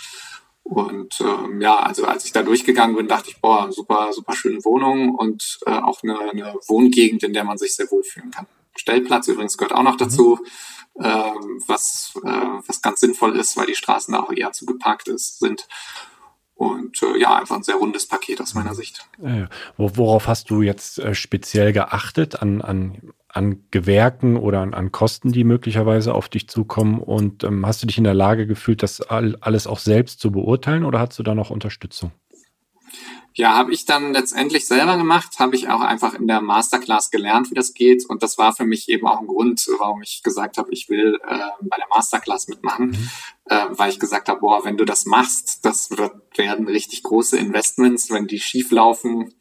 Und 0.62 1.20
ähm, 1.20 1.60
ja, 1.60 1.80
also 1.80 2.04
als 2.04 2.24
ich 2.26 2.30
da 2.32 2.44
durchgegangen 2.44 2.94
bin, 2.94 3.08
dachte 3.08 3.30
ich, 3.30 3.40
boah, 3.40 3.72
super, 3.72 4.12
super 4.12 4.34
schöne 4.34 4.64
Wohnung 4.64 5.16
und 5.16 5.58
äh, 5.66 5.72
auch 5.72 6.04
eine, 6.04 6.16
eine 6.30 6.54
Wohngegend, 6.68 7.24
in 7.24 7.32
der 7.32 7.42
man 7.42 7.58
sich 7.58 7.74
sehr 7.74 7.90
wohl 7.90 8.04
fühlen 8.04 8.30
kann. 8.30 8.46
Stellplatz 8.76 9.26
übrigens 9.26 9.58
gehört 9.58 9.74
auch 9.74 9.82
noch 9.82 9.96
dazu. 9.96 10.38
Mhm 10.40 10.46
was, 11.66 12.12
äh, 12.24 12.28
was 12.66 12.82
ganz 12.82 13.00
sinnvoll 13.00 13.36
ist, 13.36 13.56
weil 13.56 13.66
die 13.66 13.74
Straßen 13.74 14.12
da 14.12 14.20
auch 14.20 14.32
eher 14.32 14.52
zugeparkt 14.52 15.08
ist, 15.08 15.40
sind. 15.40 15.66
Und 16.54 17.02
äh, 17.02 17.18
ja, 17.20 17.36
einfach 17.36 17.56
ein 17.56 17.62
sehr 17.62 17.74
rundes 17.74 18.06
Paket 18.06 18.40
aus 18.40 18.54
meiner 18.54 18.74
Sicht. 18.74 19.06
Worauf 19.76 20.26
hast 20.26 20.48
du 20.48 20.62
jetzt 20.62 20.98
äh, 20.98 21.14
speziell 21.14 21.74
geachtet 21.74 22.40
an, 22.40 22.62
an, 22.62 23.12
an 23.28 23.64
Gewerken 23.70 24.38
oder 24.38 24.60
an, 24.60 24.72
an 24.72 24.90
Kosten, 24.90 25.32
die 25.32 25.44
möglicherweise 25.44 26.14
auf 26.14 26.30
dich 26.30 26.48
zukommen? 26.48 26.98
Und 26.98 27.44
ähm, 27.44 27.66
hast 27.66 27.82
du 27.82 27.86
dich 27.86 27.98
in 27.98 28.04
der 28.04 28.14
Lage 28.14 28.46
gefühlt, 28.46 28.82
das 28.82 29.02
alles 29.02 29.66
auch 29.66 29.78
selbst 29.78 30.18
zu 30.18 30.32
beurteilen 30.32 30.84
oder 30.84 30.98
hast 30.98 31.18
du 31.18 31.22
da 31.22 31.34
noch 31.34 31.50
Unterstützung? 31.50 32.10
Ja, 33.38 33.54
habe 33.54 33.70
ich 33.70 33.84
dann 33.84 34.14
letztendlich 34.14 34.66
selber 34.66 34.96
gemacht, 34.96 35.38
habe 35.38 35.56
ich 35.56 35.68
auch 35.68 35.82
einfach 35.82 36.14
in 36.14 36.26
der 36.26 36.40
Masterclass 36.40 37.10
gelernt, 37.10 37.50
wie 37.50 37.54
das 37.54 37.74
geht. 37.74 38.08
Und 38.08 38.22
das 38.22 38.38
war 38.38 38.54
für 38.54 38.64
mich 38.64 38.88
eben 38.88 39.06
auch 39.06 39.20
ein 39.20 39.26
Grund, 39.26 39.68
warum 39.78 40.00
ich 40.00 40.22
gesagt 40.22 40.56
habe, 40.56 40.72
ich 40.72 40.88
will 40.88 41.18
äh, 41.22 41.38
bei 41.60 41.76
der 41.76 41.86
Masterclass 41.90 42.48
mitmachen, 42.48 42.86
mhm. 42.92 43.10
äh, 43.44 43.66
weil 43.72 43.90
ich 43.90 44.00
gesagt 44.00 44.30
habe, 44.30 44.40
boah, 44.40 44.64
wenn 44.64 44.78
du 44.78 44.86
das 44.86 45.04
machst, 45.04 45.66
das 45.66 45.90
wird, 45.90 46.14
werden 46.38 46.66
richtig 46.66 47.02
große 47.02 47.36
Investments, 47.36 48.08
wenn 48.08 48.26
die 48.26 48.40
schief 48.40 48.70
laufen 48.70 49.34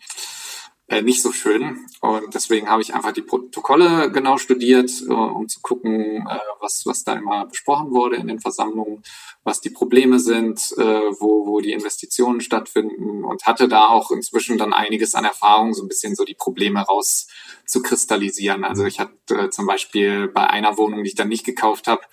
äh, 0.88 1.02
nicht 1.02 1.22
so 1.22 1.32
schön. 1.32 1.88
Und 2.02 2.36
deswegen 2.36 2.70
habe 2.70 2.82
ich 2.82 2.94
einfach 2.94 3.12
die 3.12 3.22
Protokolle 3.22 4.12
genau 4.12 4.38
studiert, 4.38 4.92
äh, 5.08 5.12
um 5.12 5.48
zu 5.48 5.60
gucken, 5.62 6.28
äh, 6.28 6.40
was, 6.60 6.86
was 6.86 7.04
da 7.04 7.14
immer 7.14 7.48
besprochen 7.48 7.92
wurde 7.92 8.18
in 8.18 8.28
den 8.28 8.40
Versammlungen, 8.40 9.04
was 9.44 9.62
die 9.62 9.72
Probleme 9.72 10.20
sind, 10.20 10.60
äh, 10.78 10.84
wo, 11.20 11.48
wo 11.48 11.60
die 11.60 11.72
Investitionen 11.72 12.42
stattfinden 12.42 13.24
und 13.24 13.46
hatte 13.46 13.68
da 13.68 13.88
auch 13.88 14.12
inzwischen 14.12 14.58
dann 14.58 14.74
einiges 14.74 15.16
an 15.16 15.26
Erfahrung, 15.26 15.74
so 15.74 15.84
ein 15.84 15.88
bisschen 15.88 16.16
so 16.16 16.24
die 16.24 16.36
Probleme 16.36 16.82
raus 16.82 17.28
zu 17.66 17.82
kristallisieren. 17.82 18.64
Also 18.64 18.86
ich 18.86 19.00
hatte 19.00 19.16
äh, 19.30 19.50
zum 19.50 19.66
Beispiel 19.66 20.28
bei 20.28 20.48
einer 20.48 20.78
Wohnung, 20.78 21.04
die 21.04 21.10
ich 21.10 21.16
dann 21.16 21.30
nicht 21.30 21.46
gekauft 21.46 21.88
habe, 21.88 22.04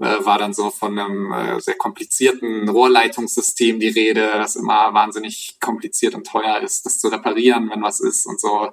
äh, 0.00 0.24
war 0.24 0.38
dann 0.38 0.52
so 0.54 0.70
von 0.70 0.98
einem 0.98 1.32
äh, 1.32 1.60
sehr 1.60 1.76
komplizierten 1.76 2.68
Rohrleitungssystem 2.68 3.80
die 3.80 3.88
Rede, 3.88 4.30
das 4.34 4.56
immer 4.56 4.94
wahnsinnig 4.94 5.58
kompliziert 5.60 6.14
und 6.14 6.26
teuer 6.26 6.60
ist, 6.60 6.86
das 6.86 7.00
zu 7.00 7.08
reparieren, 7.08 7.70
wenn 7.70 7.82
was 7.82 8.00
ist 8.00 8.26
und 8.26 8.40
so. 8.40 8.70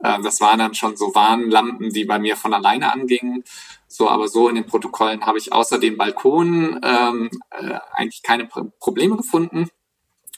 Äh, 0.00 0.20
das 0.22 0.40
waren 0.40 0.58
dann 0.58 0.74
schon 0.74 0.96
so 0.96 1.14
Warnlampen, 1.14 1.90
die 1.90 2.04
bei 2.04 2.18
mir 2.18 2.36
von 2.36 2.52
alleine 2.52 2.92
angingen. 2.92 3.44
So, 3.88 4.08
aber 4.10 4.28
so 4.28 4.48
in 4.48 4.56
den 4.56 4.66
Protokollen 4.66 5.24
habe 5.24 5.38
ich 5.38 5.52
außer 5.52 5.78
dem 5.78 5.96
Balkon 5.96 6.78
ähm, 6.82 7.30
äh, 7.50 7.78
eigentlich 7.94 8.22
keine 8.22 8.46
Probleme 8.78 9.16
gefunden 9.16 9.70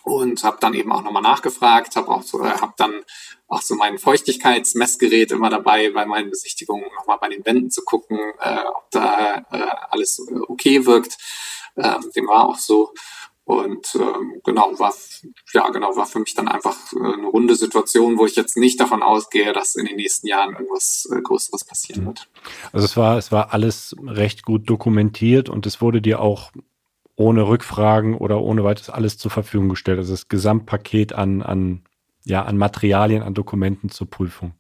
und 0.08 0.42
habe 0.42 0.58
dann 0.60 0.74
eben 0.74 0.90
auch 0.92 1.02
nochmal 1.02 1.22
nachgefragt, 1.22 1.96
habe 1.96 2.08
auch 2.08 2.22
so, 2.22 2.42
äh, 2.42 2.50
habe 2.50 2.72
dann 2.76 3.04
auch 3.46 3.62
so 3.62 3.74
mein 3.74 3.98
Feuchtigkeitsmessgerät 3.98 5.32
immer 5.32 5.50
dabei 5.50 5.90
bei 5.90 6.06
meinen 6.06 6.30
Besichtigungen 6.30 6.86
nochmal 6.96 7.18
bei 7.20 7.28
den 7.28 7.44
Wänden 7.44 7.70
zu 7.70 7.82
gucken, 7.82 8.18
äh, 8.40 8.64
ob 8.64 8.90
da 8.90 9.44
äh, 9.50 9.66
alles 9.90 10.18
äh, 10.18 10.38
okay 10.48 10.86
wirkt. 10.86 11.16
Ähm, 11.76 12.10
dem 12.14 12.26
war 12.26 12.46
auch 12.46 12.58
so. 12.58 12.92
Und 13.44 13.94
ähm, 13.94 14.42
genau, 14.44 14.78
war 14.78 14.92
ja 15.54 15.70
genau, 15.70 15.96
war 15.96 16.04
für 16.04 16.18
mich 16.18 16.34
dann 16.34 16.48
einfach 16.48 16.76
äh, 16.92 16.98
eine 16.98 17.28
runde 17.28 17.56
Situation, 17.56 18.18
wo 18.18 18.26
ich 18.26 18.36
jetzt 18.36 18.58
nicht 18.58 18.78
davon 18.78 19.02
ausgehe, 19.02 19.54
dass 19.54 19.74
in 19.74 19.86
den 19.86 19.96
nächsten 19.96 20.26
Jahren 20.26 20.52
irgendwas 20.52 21.08
äh, 21.10 21.22
Größeres 21.22 21.64
passieren 21.64 22.04
wird. 22.04 22.28
Also 22.72 22.84
es 22.84 22.96
war, 22.98 23.16
es 23.16 23.32
war 23.32 23.54
alles 23.54 23.96
recht 24.06 24.42
gut 24.42 24.68
dokumentiert 24.68 25.48
und 25.48 25.64
es 25.64 25.80
wurde 25.80 26.02
dir 26.02 26.20
auch 26.20 26.52
ohne 27.18 27.48
Rückfragen 27.48 28.16
oder 28.16 28.40
ohne 28.40 28.64
weiteres 28.64 28.90
alles 28.90 29.18
zur 29.18 29.30
Verfügung 29.30 29.68
gestellt. 29.68 29.98
Also 29.98 30.12
das 30.12 30.28
Gesamtpaket 30.28 31.12
an, 31.12 31.42
an, 31.42 31.82
ja, 32.24 32.44
an 32.44 32.56
Materialien, 32.56 33.22
an 33.22 33.34
Dokumenten 33.34 33.90
zur 33.90 34.08
Prüfung. 34.08 34.54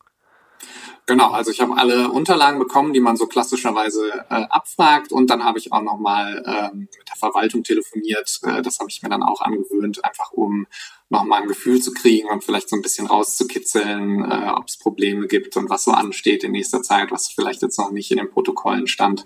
Genau, 1.06 1.30
also 1.30 1.50
ich 1.52 1.60
habe 1.60 1.74
alle 1.78 2.10
Unterlagen 2.10 2.58
bekommen, 2.58 2.92
die 2.92 3.00
man 3.00 3.16
so 3.16 3.26
klassischerweise 3.26 4.10
äh, 4.28 4.44
abfragt 4.50 5.10
und 5.10 5.30
dann 5.30 5.42
habe 5.42 5.58
ich 5.58 5.72
auch 5.72 5.80
nochmal 5.80 6.42
ähm, 6.44 6.80
mit 6.80 7.08
der 7.08 7.16
Verwaltung 7.16 7.62
telefoniert. 7.62 8.40
Äh, 8.42 8.60
das 8.60 8.80
habe 8.80 8.90
ich 8.90 9.02
mir 9.02 9.08
dann 9.08 9.22
auch 9.22 9.40
angewöhnt, 9.40 10.04
einfach 10.04 10.32
um 10.32 10.66
nochmal 11.08 11.42
ein 11.42 11.48
Gefühl 11.48 11.80
zu 11.80 11.94
kriegen 11.94 12.28
und 12.28 12.44
vielleicht 12.44 12.68
so 12.68 12.76
ein 12.76 12.82
bisschen 12.82 13.06
rauszukitzeln, 13.06 14.30
äh, 14.30 14.50
ob 14.54 14.66
es 14.66 14.76
Probleme 14.76 15.28
gibt 15.28 15.56
und 15.56 15.70
was 15.70 15.84
so 15.84 15.92
ansteht 15.92 16.44
in 16.44 16.52
nächster 16.52 16.82
Zeit, 16.82 17.10
was 17.10 17.28
vielleicht 17.28 17.62
jetzt 17.62 17.78
noch 17.78 17.90
nicht 17.90 18.10
in 18.10 18.18
den 18.18 18.30
Protokollen 18.30 18.88
stand. 18.88 19.24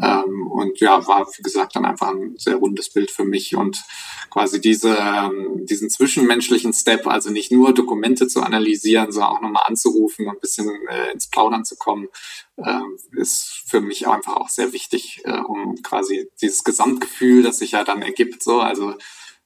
Ähm, 0.00 0.46
und 0.50 0.80
ja, 0.80 1.06
war, 1.06 1.28
wie 1.36 1.42
gesagt, 1.42 1.76
dann 1.76 1.84
einfach 1.84 2.08
ein 2.08 2.34
sehr 2.38 2.56
rundes 2.56 2.90
Bild 2.90 3.10
für 3.10 3.24
mich 3.24 3.54
und 3.54 3.82
quasi 4.30 4.60
diese, 4.60 4.96
ähm, 4.96 5.66
diesen 5.66 5.90
zwischenmenschlichen 5.90 6.72
Step, 6.72 7.06
also 7.06 7.30
nicht 7.30 7.52
nur 7.52 7.74
Dokumente 7.74 8.26
zu 8.26 8.40
analysieren, 8.40 9.12
sondern 9.12 9.32
auch 9.32 9.40
nochmal 9.42 9.64
anzurufen 9.66 10.26
und 10.26 10.36
ein 10.36 10.40
bisschen 10.40 10.70
äh, 10.88 11.12
ins 11.12 11.28
Plaudern 11.28 11.64
zu 11.64 11.76
kommen, 11.76 12.08
äh, 12.56 12.80
ist 13.16 13.64
für 13.66 13.82
mich 13.82 14.08
einfach 14.08 14.36
auch 14.36 14.48
sehr 14.48 14.72
wichtig, 14.72 15.20
äh, 15.24 15.38
um 15.38 15.76
quasi 15.82 16.30
dieses 16.40 16.64
Gesamtgefühl, 16.64 17.42
das 17.42 17.58
sich 17.58 17.72
ja 17.72 17.84
dann 17.84 18.00
ergibt, 18.00 18.42
so, 18.42 18.60
also 18.60 18.94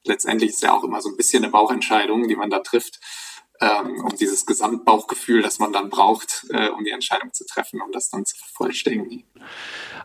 letztendlich 0.05 0.51
ist 0.51 0.63
ja 0.63 0.73
auch 0.73 0.85
immer 0.85 1.01
so 1.01 1.09
ein 1.09 1.17
bisschen 1.17 1.43
eine 1.43 1.51
Bauchentscheidung, 1.51 2.29
die 2.29 2.37
man 2.37 2.51
da 2.51 2.61
trifft, 2.61 3.01
ähm, 3.61 4.05
um 4.05 4.17
dieses 4.17 4.47
Gesamtbauchgefühl, 4.47 5.43
das 5.43 5.59
man 5.59 5.73
dann 5.73 5.91
braucht, 5.91 6.47
äh, 6.51 6.69
um 6.69 6.85
die 6.85 6.91
Entscheidung 6.91 7.33
zu 7.33 7.45
treffen, 7.47 7.81
um 7.81 7.93
das 7.93 8.11
dann 8.11 8.25
zu 8.25 8.37
vervollständigen. 8.37 9.25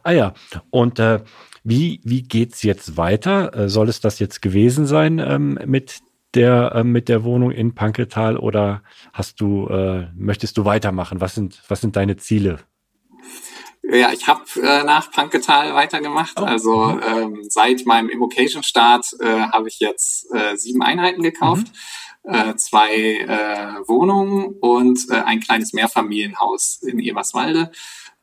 Ah 0.04 0.12
ja, 0.12 0.34
und 0.70 1.00
äh, 1.00 1.22
wie, 1.64 2.02
wie 2.04 2.24
geht's 2.24 2.64
jetzt 2.64 2.98
weiter? 2.98 3.56
Äh, 3.56 3.70
soll 3.70 3.90
es 3.90 4.00
das 4.00 4.20
jetzt 4.20 4.42
gewesen 4.42 4.86
sein 4.86 5.20
ähm, 5.20 5.60
mit 5.66 6.00
der 6.34 6.74
äh, 6.76 6.84
mit 6.84 7.10
der 7.10 7.24
Wohnung 7.24 7.52
in 7.52 7.76
Pankeltal 7.76 8.38
oder 8.38 8.84
hast 9.14 9.42
du 9.42 9.68
äh, 9.68 10.08
möchtest 10.16 10.58
du 10.58 10.66
weitermachen? 10.66 11.22
Was 11.22 11.36
sind 11.36 11.62
was 11.68 11.82
sind 11.82 11.96
deine 11.96 12.18
Ziele? 12.18 12.60
Ja, 13.84 14.14
ich 14.14 14.28
habe 14.28 14.44
äh, 14.62 14.84
nach 14.84 15.12
Panketal 15.12 15.74
weitergemacht. 15.74 16.40
Oh. 16.40 16.44
Also 16.44 16.78
mhm. 16.78 17.02
ähm, 17.06 17.44
seit 17.50 17.86
meinem 17.86 18.10
Immocation-Start 18.10 19.18
äh, 19.20 19.26
habe 19.26 19.68
ich 19.68 19.80
jetzt 19.80 20.34
äh, 20.34 20.56
sieben 20.56 20.82
Einheiten 20.82 21.24
gekauft, 21.24 21.68
mhm. 21.68 21.74
Äh, 22.24 22.56
zwei 22.56 22.96
äh, 22.96 23.88
Wohnungen 23.88 24.56
und 24.60 25.10
äh, 25.10 25.16
ein 25.16 25.40
kleines 25.40 25.74
Mehrfamilienhaus 25.74 26.82
in 26.84 27.00
Eberswalde. 27.00 27.72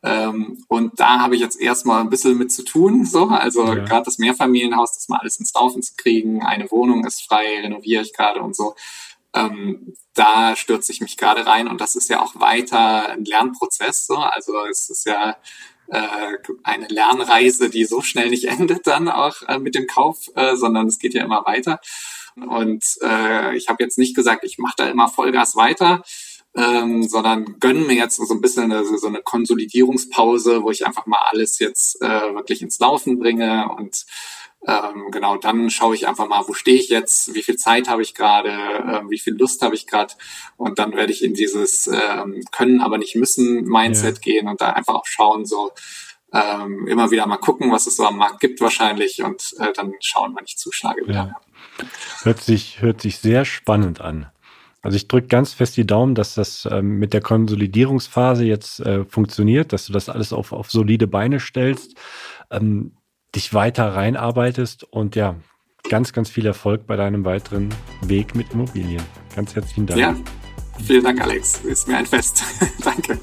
Ähm, 0.01 0.63
und 0.69 0.97
da 0.99 1.19
habe 1.19 1.35
ich 1.35 1.41
jetzt 1.41 1.59
erstmal 1.59 2.01
ein 2.01 2.09
bisschen 2.09 2.37
mit 2.37 2.51
zu 2.51 2.63
tun. 2.63 3.05
So, 3.05 3.27
also 3.27 3.65
ja. 3.65 3.75
gerade 3.75 4.05
das 4.05 4.17
Mehrfamilienhaus, 4.17 4.93
das 4.93 5.09
mal 5.09 5.19
alles 5.19 5.39
ins 5.39 5.53
Laufen 5.53 5.81
zu 5.81 5.93
kriegen, 5.97 6.41
eine 6.43 6.71
Wohnung 6.71 7.05
ist 7.05 7.21
frei, 7.21 7.59
renoviere 7.61 8.03
ich 8.03 8.13
gerade 8.13 8.41
und 8.41 8.55
so. 8.55 8.75
Ähm, 9.33 9.93
da 10.13 10.55
stürze 10.55 10.91
ich 10.91 11.01
mich 11.01 11.17
gerade 11.17 11.45
rein 11.45 11.67
und 11.67 11.81
das 11.81 11.95
ist 11.95 12.09
ja 12.09 12.21
auch 12.21 12.39
weiter 12.39 13.09
ein 13.09 13.25
Lernprozess. 13.25 14.07
So. 14.07 14.15
Also 14.15 14.53
es 14.69 14.89
ist 14.89 15.05
ja 15.05 15.35
äh, 15.87 16.37
eine 16.63 16.87
Lernreise, 16.87 17.69
die 17.69 17.85
so 17.85 18.01
schnell 18.01 18.29
nicht 18.29 18.45
endet 18.47 18.87
dann 18.87 19.09
auch 19.09 19.41
äh, 19.47 19.59
mit 19.59 19.75
dem 19.75 19.87
Kauf, 19.87 20.29
äh, 20.35 20.55
sondern 20.55 20.87
es 20.87 20.99
geht 20.99 21.13
ja 21.13 21.23
immer 21.23 21.45
weiter. 21.45 21.79
Und 22.35 22.83
äh, 23.01 23.55
ich 23.55 23.69
habe 23.69 23.83
jetzt 23.83 23.97
nicht 23.97 24.15
gesagt, 24.15 24.43
ich 24.43 24.57
mache 24.57 24.75
da 24.77 24.89
immer 24.89 25.07
Vollgas 25.07 25.55
weiter, 25.55 26.03
ähm, 26.55 27.03
sondern 27.03 27.59
gönnen 27.59 27.87
mir 27.87 27.95
jetzt 27.95 28.15
so 28.15 28.33
ein 28.33 28.41
bisschen 28.41 28.71
eine, 28.71 28.83
so 28.85 29.07
eine 29.07 29.21
Konsolidierungspause, 29.21 30.63
wo 30.63 30.71
ich 30.71 30.85
einfach 30.85 31.05
mal 31.05 31.19
alles 31.31 31.59
jetzt 31.59 32.01
äh, 32.01 32.33
wirklich 32.33 32.61
ins 32.61 32.79
Laufen 32.79 33.19
bringe. 33.19 33.69
Und 33.77 34.05
ähm, 34.67 35.09
genau, 35.11 35.37
dann 35.37 35.69
schaue 35.69 35.95
ich 35.95 36.07
einfach 36.07 36.27
mal, 36.27 36.43
wo 36.47 36.53
stehe 36.53 36.77
ich 36.77 36.89
jetzt, 36.89 37.33
wie 37.33 37.43
viel 37.43 37.55
Zeit 37.55 37.87
habe 37.87 38.01
ich 38.01 38.13
gerade, 38.13 38.49
äh, 38.49 39.09
wie 39.09 39.19
viel 39.19 39.33
Lust 39.35 39.61
habe 39.61 39.75
ich 39.75 39.87
gerade 39.87 40.13
und 40.57 40.79
dann 40.79 40.93
werde 40.93 41.13
ich 41.13 41.23
in 41.23 41.33
dieses 41.33 41.87
ähm, 41.87 42.43
Können, 42.51 42.81
aber 42.81 42.97
nicht 42.97 43.15
müssen 43.15 43.63
Mindset 43.63 44.17
ja. 44.17 44.21
gehen 44.21 44.47
und 44.49 44.59
da 44.59 44.71
einfach 44.71 44.95
auch 44.95 45.05
schauen, 45.05 45.45
so 45.45 45.71
ähm, 46.33 46.87
immer 46.87 47.11
wieder 47.11 47.25
mal 47.25 47.37
gucken, 47.37 47.71
was 47.71 47.87
es 47.87 47.97
so 47.97 48.05
am 48.05 48.17
Markt 48.17 48.39
gibt 48.39 48.61
wahrscheinlich 48.61 49.23
und 49.23 49.53
äh, 49.59 49.73
dann 49.73 49.93
schauen, 49.99 50.33
wann 50.35 50.45
ich 50.45 50.57
zuschlage 50.57 51.03
wieder. 51.03 51.35
Ja. 51.79 51.85
Hört 52.23 52.41
sich, 52.41 52.81
hört 52.81 53.01
sich 53.01 53.17
sehr 53.19 53.45
spannend 53.45 54.01
an. 54.01 54.27
Also 54.81 54.95
ich 54.95 55.07
drücke 55.07 55.27
ganz 55.27 55.53
fest 55.53 55.75
die 55.75 55.85
Daumen, 55.85 56.15
dass 56.15 56.35
das 56.35 56.67
ähm, 56.71 56.99
mit 56.99 57.13
der 57.13 57.21
Konsolidierungsphase 57.21 58.45
jetzt 58.45 58.79
äh, 58.79 59.03
funktioniert, 59.05 59.73
dass 59.73 59.85
du 59.85 59.93
das 59.93 60.07
alles 60.07 60.31
auf, 60.31 60.53
auf 60.53 60.71
solide 60.71 61.07
Beine 61.07 61.39
stellst, 61.39 61.95
ähm, 62.49 62.93
dich 63.35 63.53
weiter 63.53 63.95
reinarbeitest 63.95 64.85
und 64.85 65.15
ja, 65.15 65.35
ganz, 65.89 66.13
ganz 66.13 66.29
viel 66.29 66.45
Erfolg 66.45 66.87
bei 66.87 66.95
deinem 66.95 67.25
weiteren 67.25 67.73
Weg 68.01 68.35
mit 68.35 68.53
Immobilien. 68.53 69.03
Ganz 69.35 69.55
herzlichen 69.55 69.85
Dank. 69.85 69.99
Ja, 69.99 70.15
vielen 70.85 71.03
Dank, 71.03 71.21
Alex. 71.21 71.59
Ist 71.65 71.87
mir 71.87 71.97
ein 71.97 72.05
Fest. 72.05 72.43
Danke. 72.83 73.19